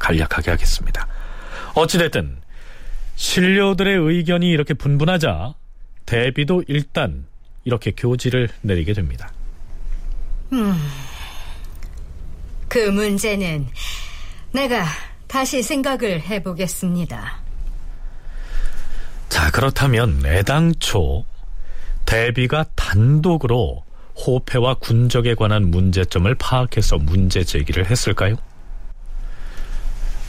[0.00, 1.06] 간략하게 하겠습니다.
[1.74, 2.38] 어찌됐든
[3.16, 5.54] 신료들의 의견이 이렇게 분분하자
[6.06, 7.26] 대비도 일단
[7.64, 9.32] 이렇게 교지를 내리게 됩니다.
[10.52, 10.74] 음,
[12.68, 13.66] 그 문제는
[14.52, 14.84] 내가
[15.26, 17.38] 다시 생각을 해보겠습니다.
[19.28, 21.24] 자, 그렇다면 애당초
[22.04, 23.84] 대비가 단독으로
[24.14, 28.36] 호패와 군적에 관한 문제점을 파악해서 문제 제기를 했을까요?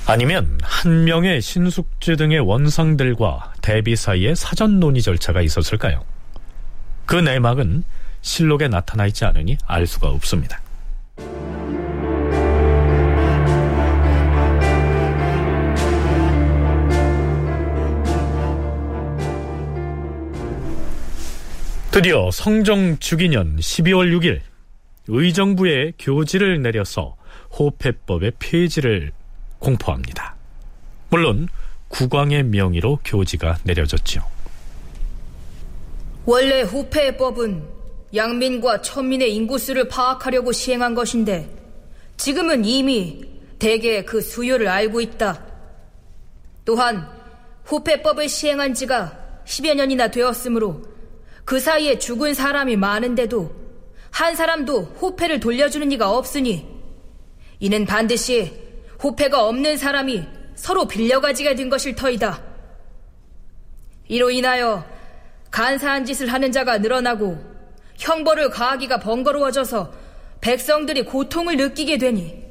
[0.07, 6.03] 아니면 한 명의 신숙주 등의 원상들과 대비 사이에 사전 논의 절차가 있었을까요?
[7.07, 7.83] 그 내막은
[8.21, 10.61] 실록에 나타나 있지 않으니 알 수가 없습니다.
[21.89, 24.41] 드디어 성종 주기년 12월 6일
[25.07, 27.15] 의정부에 교지를 내려서
[27.57, 29.11] 호패법의 폐지를
[29.59, 30.35] 공포합니다.
[31.09, 31.47] 물론
[31.89, 34.23] 국왕의 명의로 교지가 내려졌지요.
[36.25, 37.63] 원래 호패법은
[38.15, 41.49] 양민과 천민의 인구수를 파악하려고 시행한 것인데
[42.17, 43.23] 지금은 이미
[43.59, 45.43] 대개 그 수요를 알고 있다.
[46.63, 47.07] 또한
[47.69, 50.83] 호패법을 시행한 지가 10여 년이나 되었으므로
[51.43, 53.53] 그 사이에 죽은 사람이 많은데도
[54.09, 56.67] 한 사람도 호패를 돌려주는 이가 없으니
[57.59, 58.64] 이는 반드시
[59.03, 60.25] 호패가 없는 사람이
[60.55, 62.41] 서로 빌려가지게 된 것일 터이다.
[64.07, 64.85] 이로 인하여
[65.51, 67.37] 간사한 짓을 하는 자가 늘어나고
[67.97, 69.93] 형벌을 가하기가 번거로워져서
[70.41, 72.43] 백성들이 고통을 느끼게 되니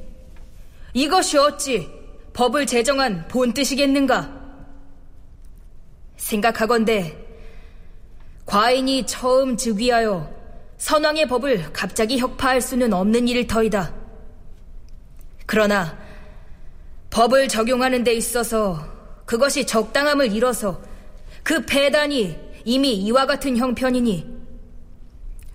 [0.93, 1.89] 이것이 어찌
[2.33, 4.43] 법을 제정한 본 뜻이겠는가?
[6.17, 7.17] 생각하건대
[8.45, 10.33] 과인이 처음 즉위하여
[10.77, 13.93] 선왕의 법을 갑자기 혁파할 수는 없는 일일 터이다.
[15.45, 15.97] 그러나
[17.15, 18.85] 법을 적용하는 데 있어서
[19.25, 20.81] 그것이 적당함을 잃어서
[21.43, 24.25] 그 폐단이 이미 이와 같은 형편이니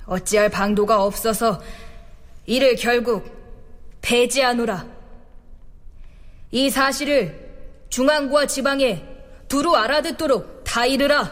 [0.06, 1.60] 어찌할 방도가 없어서
[2.46, 3.30] 이를 결국
[4.00, 4.86] 폐지하노라.
[6.52, 7.50] 이 사실을
[7.90, 9.04] 중앙부와 지방에
[9.46, 11.30] 두루 알아듣도록 다 이르라.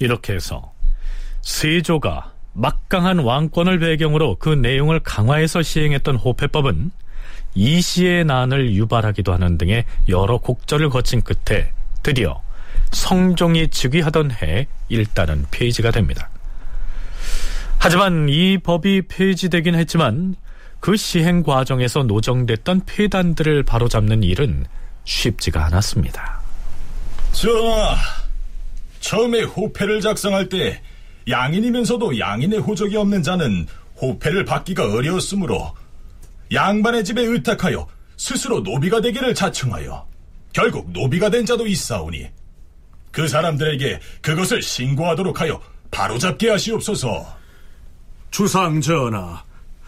[0.00, 0.72] 이렇게 해서
[1.42, 6.90] 세조가 막강한 왕권을 배경으로 그 내용을 강화해서 시행했던 호패법은
[7.56, 12.40] 이시의 난을 유발하기도 하는 등의 여러 곡절을 거친 끝에 드디어
[12.92, 16.28] 성종이 즉위하던 해 일단은 폐지가 됩니다.
[17.78, 20.36] 하지만 이 법이 폐지되긴 했지만
[20.80, 24.66] 그 시행 과정에서 노정됐던 폐단들을 바로잡는 일은
[25.04, 26.40] 쉽지가 않았습니다.
[27.32, 27.96] 전하,
[29.00, 30.80] 처음에 호패를 작성할 때
[31.28, 33.66] 양인이면서도 양인의 호적이 없는 자는
[34.00, 35.74] 호패를 받기가 어려웠으므로
[36.52, 37.86] 양반의 집에 의탁하여
[38.16, 40.06] 스스로 노비가 되기를 자청하여
[40.52, 42.28] 결국 노비가 된 자도 있사오니
[43.10, 47.26] 그 사람들에게 그것을 신고하도록 하여 바로잡게 하시옵소서.
[48.30, 49.42] 주상 전하,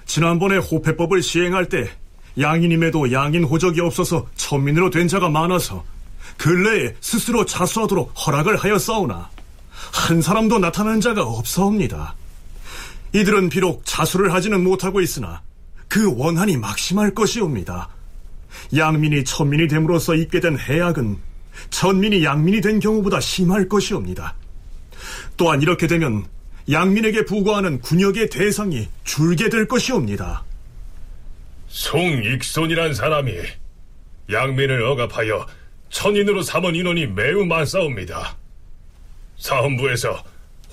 [0.07, 1.91] 지난번에 호패법을 시행할 때
[2.39, 5.85] 양인임에도 양인 호적이 없어서 천민으로 된 자가 많아서
[6.39, 9.31] 근래에 스스로 자수하도록 허락을 하였사오나
[9.93, 12.15] 한 사람도 나타난 자가 없사옵니다.
[13.13, 15.43] 이들은 비록 자수를 하지는 못하고 있으나
[15.89, 17.89] 그 원한이 막심할 것이옵니다.
[18.77, 21.17] 양민이 천민이 됨으로써 있게 된 해악은
[21.71, 24.35] 천민이 양민이 된 경우보다 심할 것이옵니다.
[25.37, 26.25] 또한 이렇게 되면
[26.71, 30.45] 양민에게 부과하는 군역의 대상이 줄게 될 것이옵니다.
[31.69, 33.33] 송익손이란 사람이
[34.31, 35.47] 양민을 억압하여
[35.91, 38.37] 천인으로 삼은 인원이 매우 많사옵니다.
[39.39, 40.23] 사헌부에서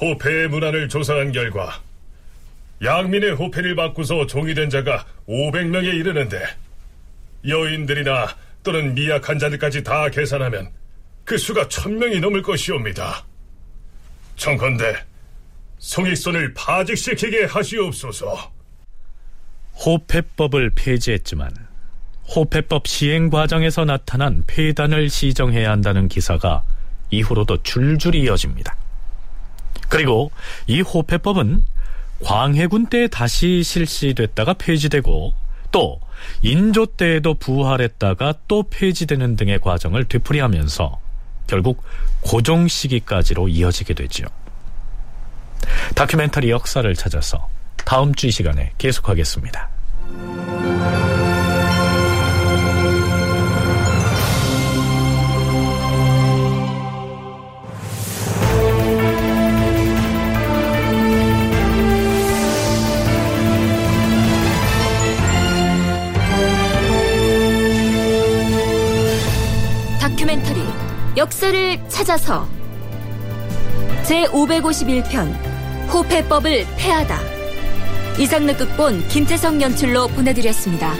[0.02, 1.80] 호패의 문안을 조사한 결과
[2.84, 6.46] 양민의 호패를 바꾸서 종이 된 자가 500명에 이르는데
[7.48, 10.72] 여인들이나 또는 미약한 자들까지 다 계산하면
[11.24, 13.26] 그 수가 천명이 넘을 것이옵니다.
[14.36, 14.96] 청컨대
[15.78, 18.52] 송익손을 파직시키게 하시옵소서.
[19.86, 21.52] 호패법을 폐지했지만
[22.28, 26.64] 호패법 시행 과정에서 나타난 폐단을 시정해야 한다는 기사가
[27.12, 28.76] 이후로도 줄줄이 이어집니다.
[29.90, 30.32] 그리고
[30.66, 31.64] 이 호패법은
[32.24, 35.34] 광해군 때 다시 실시됐다가 폐지되고
[35.72, 36.00] 또
[36.42, 41.00] 인조 때에도 부활했다가 또 폐지되는 등의 과정을 되풀이하면서
[41.48, 41.84] 결국
[42.22, 44.28] 고종 시기까지로 이어지게 되지요.
[45.96, 47.50] 다큐멘터리 역사를 찾아서
[47.86, 49.70] 다음 주 이 시간에 계속하겠습니다.
[71.18, 72.48] 역사를 찾아서
[74.04, 77.20] 제551편 호패법을 폐하다
[78.20, 80.94] 이상득 극본 김태성 연출로 보내드렸습니다.